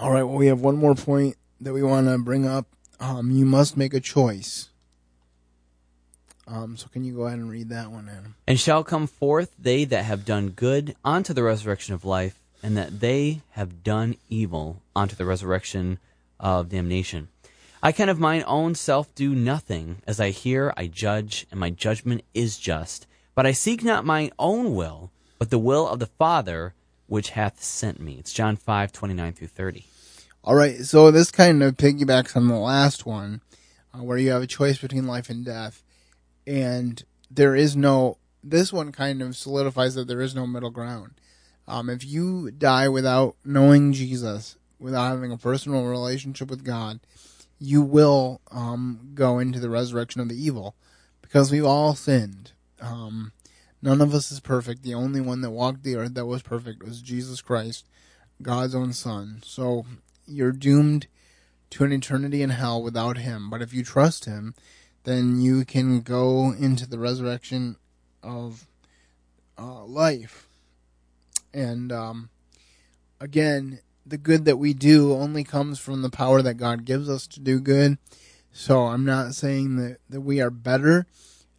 All 0.00 0.10
right, 0.10 0.22
well, 0.22 0.38
we 0.38 0.46
have 0.46 0.62
one 0.62 0.76
more 0.76 0.94
point 0.94 1.36
that 1.60 1.74
we 1.74 1.82
want 1.82 2.08
to 2.08 2.16
bring 2.18 2.46
up. 2.46 2.66
Um, 2.98 3.30
you 3.30 3.44
must 3.44 3.76
make 3.76 3.92
a 3.92 4.00
choice. 4.00 4.70
Um, 6.48 6.78
so 6.78 6.88
can 6.88 7.04
you 7.04 7.14
go 7.14 7.26
ahead 7.26 7.38
and 7.38 7.50
read 7.50 7.68
that 7.68 7.90
one, 7.90 8.08
Adam? 8.08 8.34
And 8.46 8.58
shall 8.58 8.82
come 8.82 9.06
forth 9.06 9.54
they 9.58 9.84
that 9.84 10.06
have 10.06 10.24
done 10.24 10.50
good 10.50 10.96
unto 11.04 11.34
the 11.34 11.42
resurrection 11.42 11.94
of 11.94 12.04
life, 12.04 12.40
and 12.62 12.74
that 12.78 13.00
they 13.00 13.42
have 13.50 13.84
done 13.84 14.16
evil 14.30 14.80
unto 14.94 15.14
the 15.14 15.26
resurrection 15.26 15.98
of 16.40 16.70
damnation. 16.70 17.28
I 17.82 17.92
can 17.92 18.08
of 18.08 18.18
mine 18.18 18.42
own 18.46 18.74
self 18.74 19.14
do 19.14 19.34
nothing. 19.34 20.00
As 20.06 20.18
I 20.18 20.30
hear, 20.30 20.72
I 20.78 20.86
judge, 20.86 21.46
and 21.50 21.60
my 21.60 21.68
judgment 21.68 22.22
is 22.32 22.58
just. 22.58 23.06
But 23.34 23.44
I 23.44 23.52
seek 23.52 23.84
not 23.84 24.06
mine 24.06 24.30
own 24.38 24.74
will, 24.74 25.10
but 25.38 25.50
the 25.50 25.58
will 25.58 25.86
of 25.88 25.98
the 25.98 26.06
Father 26.06 26.74
which 27.06 27.30
hath 27.30 27.62
sent 27.62 28.00
me. 28.00 28.16
It's 28.18 28.32
John 28.32 28.56
five 28.56 28.92
twenty 28.92 29.14
nine 29.14 29.32
through 29.32 29.48
30. 29.48 29.86
All 30.42 30.54
right, 30.54 30.78
so 30.78 31.10
this 31.10 31.30
kind 31.30 31.62
of 31.62 31.76
piggybacks 31.76 32.36
on 32.36 32.48
the 32.48 32.54
last 32.54 33.04
one, 33.04 33.40
uh, 33.92 34.02
where 34.02 34.18
you 34.18 34.30
have 34.30 34.42
a 34.42 34.46
choice 34.46 34.78
between 34.78 35.06
life 35.06 35.28
and 35.28 35.44
death 35.44 35.82
and 36.46 37.02
there 37.30 37.54
is 37.54 37.76
no. 37.76 38.18
This 38.42 38.72
one 38.72 38.92
kind 38.92 39.20
of 39.22 39.36
solidifies 39.36 39.96
that 39.96 40.06
there 40.06 40.20
is 40.20 40.34
no 40.34 40.46
middle 40.46 40.70
ground. 40.70 41.14
Um, 41.66 41.90
if 41.90 42.04
you 42.04 42.52
die 42.52 42.88
without 42.88 43.34
knowing 43.44 43.92
Jesus, 43.92 44.56
without 44.78 45.08
having 45.08 45.32
a 45.32 45.36
personal 45.36 45.84
relationship 45.84 46.48
with 46.48 46.62
God, 46.62 47.00
you 47.58 47.82
will 47.82 48.40
um, 48.52 49.10
go 49.14 49.40
into 49.40 49.58
the 49.58 49.70
resurrection 49.70 50.20
of 50.20 50.28
the 50.28 50.40
evil 50.40 50.76
because 51.22 51.50
we've 51.50 51.64
all 51.64 51.96
sinned. 51.96 52.52
Um, 52.80 53.32
none 53.82 54.00
of 54.00 54.14
us 54.14 54.30
is 54.30 54.40
perfect. 54.40 54.82
The 54.82 54.94
only 54.94 55.20
one 55.20 55.40
that 55.40 55.50
walked 55.50 55.82
the 55.82 55.96
earth 55.96 56.14
that 56.14 56.26
was 56.26 56.42
perfect 56.42 56.82
was 56.82 57.02
Jesus 57.02 57.40
Christ, 57.40 57.86
God's 58.42 58.74
own 58.74 58.92
Son. 58.92 59.40
So 59.44 59.86
you're 60.26 60.52
doomed 60.52 61.06
to 61.70 61.84
an 61.84 61.92
eternity 61.92 62.42
in 62.42 62.50
hell 62.50 62.82
without 62.82 63.18
Him. 63.18 63.50
But 63.50 63.62
if 63.62 63.72
you 63.72 63.84
trust 63.84 64.24
Him, 64.24 64.54
then 65.04 65.40
you 65.40 65.64
can 65.64 66.00
go 66.00 66.52
into 66.52 66.88
the 66.88 66.98
resurrection 66.98 67.76
of 68.22 68.66
uh, 69.58 69.84
life. 69.84 70.48
And 71.54 71.92
um, 71.92 72.30
again, 73.20 73.80
the 74.04 74.18
good 74.18 74.44
that 74.44 74.58
we 74.58 74.74
do 74.74 75.12
only 75.12 75.44
comes 75.44 75.78
from 75.78 76.02
the 76.02 76.10
power 76.10 76.42
that 76.42 76.54
God 76.54 76.84
gives 76.84 77.08
us 77.08 77.26
to 77.28 77.40
do 77.40 77.60
good. 77.60 77.98
So 78.52 78.86
I'm 78.86 79.04
not 79.04 79.34
saying 79.34 79.76
that, 79.76 79.98
that 80.08 80.20
we 80.20 80.40
are 80.40 80.50
better 80.50 81.06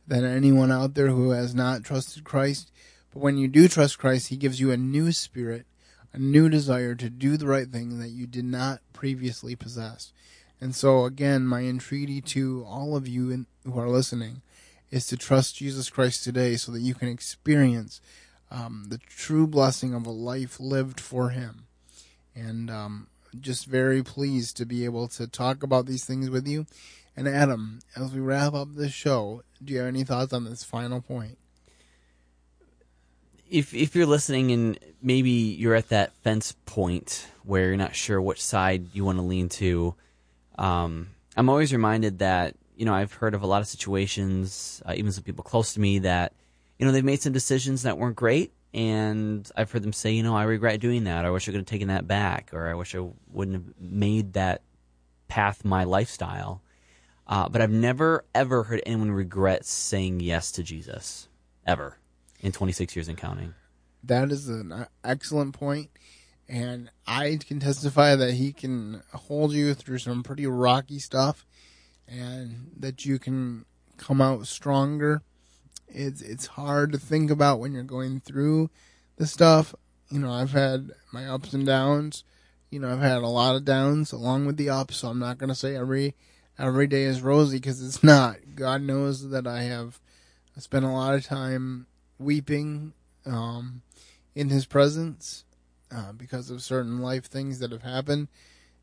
than 0.07 0.23
anyone 0.23 0.71
out 0.71 0.93
there 0.93 1.09
who 1.09 1.31
has 1.31 1.53
not 1.53 1.83
trusted 1.83 2.23
Christ. 2.23 2.71
But 3.13 3.19
when 3.19 3.37
you 3.37 3.47
do 3.47 3.67
trust 3.67 3.99
Christ, 3.99 4.29
He 4.29 4.37
gives 4.37 4.59
you 4.59 4.71
a 4.71 4.77
new 4.77 5.11
spirit, 5.11 5.65
a 6.13 6.17
new 6.17 6.49
desire 6.49 6.95
to 6.95 7.09
do 7.09 7.37
the 7.37 7.47
right 7.47 7.67
thing 7.67 7.99
that 7.99 8.09
you 8.09 8.25
did 8.25 8.45
not 8.45 8.79
previously 8.93 9.55
possess. 9.55 10.13
And 10.59 10.73
so, 10.73 11.05
again, 11.05 11.45
my 11.45 11.61
entreaty 11.61 12.21
to 12.21 12.65
all 12.67 12.95
of 12.95 13.07
you 13.07 13.29
in, 13.29 13.45
who 13.63 13.79
are 13.79 13.89
listening 13.89 14.41
is 14.89 15.05
to 15.07 15.17
trust 15.17 15.57
Jesus 15.57 15.89
Christ 15.89 16.23
today 16.23 16.55
so 16.55 16.71
that 16.71 16.81
you 16.81 16.95
can 16.95 17.09
experience 17.09 18.01
um, 18.49 18.85
the 18.87 18.97
true 18.97 19.45
blessing 19.45 19.93
of 19.93 20.05
a 20.05 20.11
life 20.11 20.59
lived 20.59 20.99
for 20.99 21.29
Him. 21.29 21.65
And 22.33 22.71
um, 22.71 23.07
just 23.39 23.65
very 23.65 24.01
pleased 24.01 24.57
to 24.57 24.65
be 24.65 24.85
able 24.85 25.07
to 25.09 25.27
talk 25.27 25.63
about 25.63 25.85
these 25.85 26.05
things 26.05 26.29
with 26.29 26.47
you. 26.47 26.65
And 27.17 27.27
Adam, 27.27 27.79
as 27.95 28.13
we 28.13 28.19
wrap 28.19 28.53
up 28.53 28.75
this 28.75 28.93
show, 28.93 29.41
do 29.63 29.73
you 29.73 29.79
have 29.79 29.87
any 29.87 30.03
thoughts 30.03 30.33
on 30.33 30.45
this 30.45 30.63
final 30.63 31.01
point? 31.01 31.39
If 33.49 33.73
if 33.73 33.95
you're 33.95 34.05
listening 34.05 34.51
and 34.51 34.77
maybe 35.01 35.31
you're 35.31 35.73
at 35.73 35.89
that 35.89 36.13
fence 36.21 36.53
point 36.67 37.27
where 37.43 37.69
you're 37.69 37.77
not 37.77 37.95
sure 37.95 38.21
which 38.21 38.43
side 38.43 38.93
you 38.93 39.03
want 39.03 39.17
to 39.17 39.23
lean 39.23 39.49
to, 39.49 39.95
um, 40.59 41.07
I'm 41.35 41.49
always 41.49 41.73
reminded 41.73 42.19
that 42.19 42.55
you 42.75 42.85
know 42.85 42.93
I've 42.93 43.13
heard 43.13 43.33
of 43.33 43.41
a 43.41 43.47
lot 43.47 43.61
of 43.61 43.67
situations, 43.67 44.83
uh, 44.85 44.93
even 44.95 45.11
some 45.11 45.23
people 45.23 45.43
close 45.43 45.73
to 45.73 45.79
me 45.79 45.99
that 45.99 46.33
you 46.77 46.85
know 46.85 46.91
they've 46.91 47.03
made 47.03 47.21
some 47.21 47.33
decisions 47.33 47.81
that 47.81 47.97
weren't 47.97 48.17
great, 48.17 48.51
and 48.75 49.49
I've 49.55 49.71
heard 49.71 49.81
them 49.81 49.93
say, 49.93 50.11
you 50.11 50.23
know, 50.23 50.35
I 50.35 50.43
regret 50.43 50.81
doing 50.81 51.05
that. 51.05 51.25
I 51.25 51.31
wish 51.31 51.47
I 51.47 51.51
could 51.51 51.61
have 51.61 51.65
taken 51.65 51.87
that 51.87 52.05
back, 52.05 52.51
or 52.53 52.67
I 52.67 52.75
wish 52.75 52.93
I 52.93 53.07
wouldn't 53.31 53.55
have 53.55 53.73
made 53.79 54.33
that 54.33 54.61
path 55.29 55.65
my 55.65 55.83
lifestyle. 55.83 56.61
Uh, 57.27 57.49
but 57.49 57.61
I've 57.61 57.71
never 57.71 58.23
ever 58.33 58.63
heard 58.63 58.81
anyone 58.85 59.11
regret 59.11 59.65
saying 59.65 60.21
yes 60.21 60.51
to 60.53 60.63
Jesus 60.63 61.27
ever 61.65 61.97
in 62.39 62.51
26 62.51 62.95
years 62.95 63.07
and 63.07 63.17
counting. 63.17 63.53
That 64.03 64.31
is 64.31 64.47
an 64.47 64.87
excellent 65.03 65.53
point, 65.53 65.89
and 66.47 66.89
I 67.05 67.39
can 67.45 67.59
testify 67.59 68.15
that 68.15 68.35
he 68.35 68.53
can 68.53 69.03
hold 69.13 69.51
you 69.51 69.73
through 69.73 69.97
some 69.97 70.23
pretty 70.23 70.47
rocky 70.47 70.99
stuff, 70.99 71.45
and 72.07 72.71
that 72.77 73.05
you 73.05 73.19
can 73.19 73.65
come 73.97 74.21
out 74.21 74.47
stronger. 74.47 75.21
It's 75.89 76.21
it's 76.21 76.45
hard 76.45 76.93
to 76.93 76.97
think 76.97 77.29
about 77.29 77.59
when 77.59 77.73
you're 77.73 77.83
going 77.83 78.21
through 78.21 78.69
the 79.17 79.27
stuff. 79.27 79.75
You 80.09 80.19
know, 80.19 80.31
I've 80.31 80.51
had 80.51 80.91
my 81.11 81.25
ups 81.25 81.53
and 81.53 81.65
downs. 81.65 82.23
You 82.69 82.79
know, 82.79 82.91
I've 82.93 83.01
had 83.01 83.23
a 83.23 83.27
lot 83.27 83.55
of 83.55 83.65
downs 83.65 84.13
along 84.13 84.45
with 84.45 84.57
the 84.57 84.69
ups. 84.69 84.97
So 84.97 85.09
I'm 85.09 85.19
not 85.19 85.37
going 85.37 85.49
to 85.49 85.55
say 85.55 85.75
every 85.75 86.15
every 86.57 86.87
day 86.87 87.03
is 87.03 87.21
rosy 87.21 87.57
because 87.57 87.85
it's 87.85 88.03
not. 88.03 88.37
God 88.55 88.81
knows 88.81 89.29
that 89.29 89.47
I 89.47 89.63
have 89.63 89.99
spent 90.57 90.85
a 90.85 90.89
lot 90.89 91.13
of 91.15 91.25
time 91.25 91.87
weeping 92.17 92.93
um, 93.25 93.81
in 94.35 94.49
His 94.49 94.65
presence 94.65 95.45
uh, 95.95 96.11
because 96.11 96.49
of 96.49 96.61
certain 96.61 96.99
life 96.99 97.25
things 97.25 97.59
that 97.59 97.71
have 97.71 97.83
happened. 97.83 98.27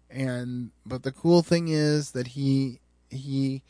And 0.09 0.71
but 0.87 1.03
the 1.03 1.13
cool 1.13 1.43
thing 1.43 1.69
is 1.69 2.13
that 2.13 2.29
He 2.29 2.81
He 3.11 3.63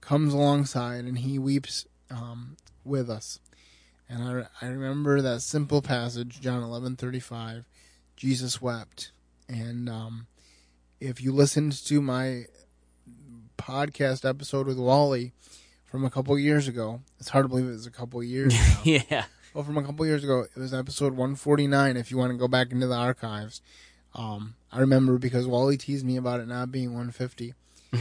comes 0.00 0.34
alongside 0.34 1.04
and 1.04 1.18
He 1.18 1.38
weeps 1.38 1.86
um, 2.10 2.56
with 2.84 3.08
us. 3.08 3.40
And 4.08 4.22
I, 4.22 4.66
I 4.66 4.68
remember 4.68 5.22
that 5.22 5.40
simple 5.40 5.80
passage, 5.80 6.40
John 6.40 6.62
eleven 6.62 6.96
thirty 6.96 7.20
five. 7.20 7.64
Jesus 8.16 8.60
wept, 8.60 9.12
and 9.48 9.88
um, 9.88 10.26
if 11.00 11.22
you 11.22 11.32
listened 11.32 11.72
to 11.86 12.02
my 12.02 12.44
podcast 13.60 14.28
episode 14.28 14.66
with 14.66 14.78
Wally 14.78 15.32
from 15.86 16.04
a 16.04 16.10
couple 16.10 16.38
years 16.38 16.68
ago. 16.68 17.00
It's 17.18 17.28
hard 17.28 17.44
to 17.44 17.48
believe 17.48 17.66
it 17.66 17.72
was 17.72 17.86
a 17.86 17.90
couple 17.90 18.22
years 18.22 18.54
yeah. 18.84 19.24
Well, 19.52 19.64
from 19.64 19.78
a 19.78 19.82
couple 19.82 20.06
years 20.06 20.22
ago, 20.22 20.46
it 20.54 20.58
was 20.58 20.72
episode 20.72 21.12
149. 21.12 21.96
If 21.96 22.10
you 22.10 22.16
want 22.16 22.30
to 22.30 22.38
go 22.38 22.46
back 22.46 22.70
into 22.70 22.86
the 22.86 22.94
archives, 22.94 23.60
um, 24.14 24.54
I 24.70 24.78
remember 24.78 25.18
because 25.18 25.46
Wally 25.46 25.76
teased 25.76 26.06
me 26.06 26.16
about 26.16 26.40
it 26.40 26.46
not 26.46 26.70
being 26.70 26.94
150. 26.94 27.54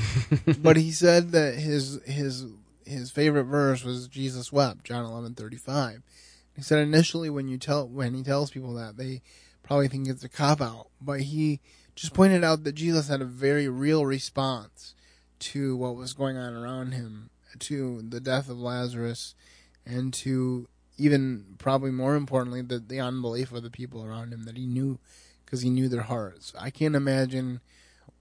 but 0.62 0.78
he 0.78 0.92
said 0.92 1.32
that 1.32 1.56
his 1.56 2.00
his 2.06 2.46
his 2.86 3.10
favorite 3.10 3.46
verse 3.46 3.84
was 3.84 4.08
Jesus 4.08 4.52
wept, 4.54 4.84
John 4.84 5.06
11:35. 5.06 6.04
He 6.56 6.62
said 6.62 6.80
initially 6.80 7.30
when 7.30 7.48
you 7.48 7.58
tell 7.58 7.88
when 7.88 8.14
he 8.14 8.22
tells 8.22 8.52
people 8.52 8.74
that 8.76 8.98
they 8.98 9.22
probably 9.64 9.88
think 9.88 10.08
it's 10.08 10.24
a 10.24 10.30
cop 10.30 10.62
out, 10.62 10.90
but 11.02 11.22
he 11.22 11.60
just 11.96 12.14
pointed 12.14 12.44
out 12.44 12.64
that 12.64 12.76
Jesus 12.76 13.08
had 13.08 13.22
a 13.22 13.26
very 13.26 13.68
real 13.68 14.06
response 14.06 14.94
to 15.40 15.76
what 15.76 15.96
was 15.96 16.14
going 16.14 16.38
on 16.38 16.54
around 16.54 16.94
him, 16.94 17.30
to 17.60 18.02
the 18.02 18.20
death 18.20 18.50
of 18.50 18.60
Lazarus, 18.60 19.36
and 19.86 20.14
to 20.14 20.68
even 20.98 21.56
probably 21.58 21.92
more 21.92 22.16
importantly 22.16 22.62
the 22.62 22.80
the 22.80 23.00
unbelief 23.00 23.52
of 23.52 23.64
the 23.64 23.70
people 23.70 24.04
around 24.04 24.34
him 24.34 24.44
that 24.44 24.58
he 24.58 24.66
knew 24.66 25.00
because 25.46 25.62
he 25.62 25.70
knew 25.70 25.90
their 25.90 26.04
hearts. 26.04 26.54
I 26.60 26.70
can't 26.70 26.96
imagine 26.96 27.62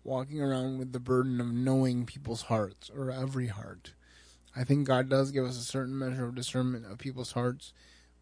walking 0.04 0.40
around 0.40 0.78
with 0.78 0.92
the 0.92 1.00
burden 1.00 1.40
of 1.40 1.52
knowing 1.52 2.06
people's 2.06 2.42
hearts 2.42 2.90
or 2.96 3.10
every 3.10 3.48
heart. 3.48 3.92
I 4.56 4.64
think 4.64 4.86
God 4.86 5.08
does 5.10 5.30
give 5.30 5.44
us 5.44 5.58
a 5.58 5.64
certain 5.64 5.98
measure 5.98 6.24
of 6.24 6.34
discernment 6.34 6.86
of 6.90 6.98
people's 6.98 7.32
hearts, 7.32 7.72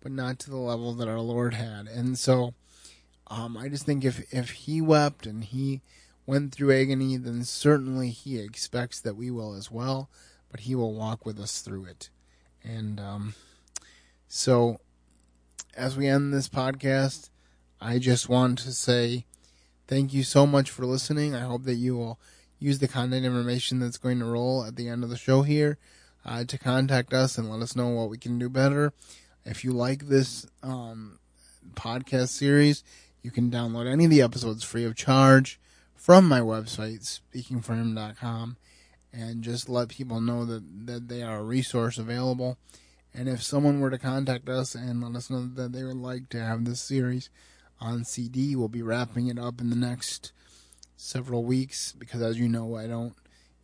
but 0.01 0.11
not 0.11 0.39
to 0.41 0.51
the 0.51 0.57
level 0.57 0.93
that 0.95 1.09
our 1.09 1.21
Lord 1.21 1.55
had. 1.55 1.87
And 1.87 2.19
so 2.19 2.55
um, 3.29 3.57
I 3.57 3.69
just 3.69 3.87
think 3.87 4.05
if 4.05 4.33
if 4.33 4.51
he 4.51 4.81
wept 4.81 5.27
and 5.27 5.45
he 5.45 5.83
went 6.27 6.53
through 6.53 6.79
agony, 6.79 7.17
then 7.17 7.45
certainly 7.45 8.11
he 8.11 8.39
expects 8.39 9.01
that 9.01 9.17
we 9.17 9.31
will 9.31 9.55
as 9.55 9.71
well, 9.71 10.11
but 10.51 10.61
he 10.61 10.75
will 10.75 10.95
walk 10.95 11.25
with 11.25 11.39
us 11.39 11.61
through 11.61 11.85
it. 11.85 12.11
And 12.63 12.99
um, 12.99 13.35
so, 14.29 14.81
as 15.77 15.97
we 15.97 16.09
end 16.09 16.35
this 16.35 16.49
podcast, 16.49 17.31
I 17.81 17.99
just 17.99 18.29
want 18.29 18.59
to 18.61 18.73
say 18.73 19.25
thank 19.87 20.13
you 20.13 20.25
so 20.25 20.47
much 20.47 20.71
for 20.71 20.85
listening. 20.85 21.35
I 21.35 21.41
hope 21.41 21.65
that 21.65 21.75
you 21.75 21.97
will 21.97 22.19
use 22.59 22.79
the 22.79 22.89
contact 22.89 23.25
information 23.25 23.79
that's 23.79 23.99
going 23.99 24.19
to 24.19 24.25
roll 24.25 24.65
at 24.65 24.77
the 24.77 24.89
end 24.89 25.05
of 25.05 25.11
the 25.11 25.17
show 25.17 25.43
here 25.43 25.79
uh, 26.25 26.45
to 26.45 26.59
contact 26.59 27.13
us 27.13 27.39
and 27.39 27.51
let 27.51 27.63
us 27.63 27.77
know 27.77 27.89
what 27.89 28.11
we 28.11 28.19
can 28.19 28.39
do 28.39 28.49
better. 28.49 28.93
If 29.45 29.63
you 29.63 29.73
like 29.73 30.09
this 30.09 30.47
um, 30.63 31.21
podcast 31.75 32.31
series, 32.31 32.83
you 33.23 33.31
can 33.31 33.51
download 33.51 33.89
any 33.89 34.07
of 34.07 34.11
the 34.11 34.23
episodes 34.23 34.65
free 34.65 34.85
of 34.85 34.97
charge 34.97 35.61
from 35.97 36.29
my 36.29 36.41
website, 36.41 37.21
speakingforhim.com, 37.35 38.57
and 39.13 39.43
just 39.43 39.69
let 39.69 39.89
people 39.89 40.21
know 40.21 40.45
that, 40.45 40.87
that 40.87 41.09
they 41.09 41.23
are 41.23 41.39
a 41.39 41.45
resource 41.45 41.99
available. 41.99 42.59
And 43.15 43.29
if 43.29 43.43
someone 43.43 43.81
were 43.81 43.91
to 43.91 43.99
contact 43.99 44.49
us 44.49 44.75
and 44.75 45.03
let 45.03 45.17
us 45.17 45.31
know 45.31 45.47
that 45.55 45.73
they 45.73 45.83
would 45.83 45.97
like 45.97 46.29
to 46.31 46.41
have 46.41 46.65
this 46.65 46.83
series 46.83 47.31
on 47.81 48.05
CD, 48.05 48.55
we'll 48.55 48.69
be 48.69 48.83
wrapping 48.83 49.29
it 49.29 49.39
up 49.39 49.61
in 49.61 49.71
the 49.71 49.77
next 49.77 50.33
several 50.97 51.45
weeks 51.45 51.93
because, 51.93 52.23
as 52.23 52.39
you 52.39 52.49
know, 52.49 52.77
I 52.77 52.87
don't 52.87 53.15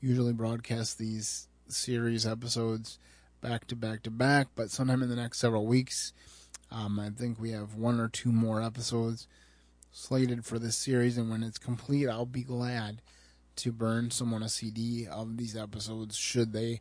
usually 0.01 0.33
broadcast 0.33 0.99
these 0.99 1.49
series 1.69 2.27
episodes 2.27 2.99
back 3.41 3.67
to 3.67 3.77
back 3.77 4.03
to 4.05 4.11
back, 4.11 4.49
but 4.55 4.71
sometime 4.71 5.03
in 5.03 5.11
the 5.11 5.17
next 5.17 5.39
several 5.39 5.67
weeks, 5.67 6.13
um, 6.71 6.99
I 6.99 7.11
think 7.11 7.39
we 7.39 7.51
have 7.51 7.75
one 7.75 8.01
or 8.01 8.09
two 8.09 8.33
more 8.33 8.63
episodes 8.63 9.27
slated 9.93 10.45
for 10.45 10.59
this 10.59 10.77
series, 10.77 11.19
and 11.19 11.31
when 11.31 11.43
it's 11.43 11.59
complete, 11.59 12.09
I'll 12.09 12.27
be 12.27 12.43
glad 12.43 13.03
to 13.57 13.71
burn 13.71 14.11
someone 14.11 14.43
a 14.43 14.49
CD 14.49 15.07
of 15.07 15.37
these 15.37 15.55
episodes 15.55 16.17
should 16.17 16.53
they 16.53 16.81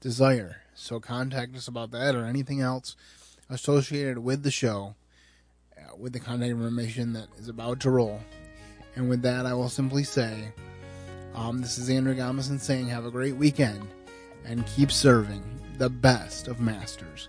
desire. 0.00 0.62
So 0.74 1.00
contact 1.00 1.56
us 1.56 1.66
about 1.66 1.90
that 1.92 2.14
or 2.14 2.26
anything 2.26 2.60
else 2.60 2.94
associated 3.48 4.18
with 4.18 4.42
the 4.42 4.50
show 4.50 4.94
uh, 5.76 5.96
with 5.96 6.12
the 6.12 6.20
contact 6.20 6.50
information 6.50 7.14
that 7.14 7.28
is 7.38 7.48
about 7.48 7.80
to 7.80 7.90
roll. 7.90 8.20
And 8.94 9.08
with 9.08 9.22
that, 9.22 9.46
I 9.46 9.54
will 9.54 9.68
simply 9.68 10.04
say, 10.04 10.52
um, 11.34 11.60
this 11.60 11.78
is 11.78 11.88
Andrew 11.88 12.14
Gomison 12.14 12.60
saying, 12.60 12.88
have 12.88 13.06
a 13.06 13.10
great 13.10 13.36
weekend 13.36 13.88
and 14.44 14.66
keep 14.66 14.92
serving 14.92 15.42
the 15.78 15.88
best 15.88 16.48
of 16.48 16.60
masters. 16.60 17.28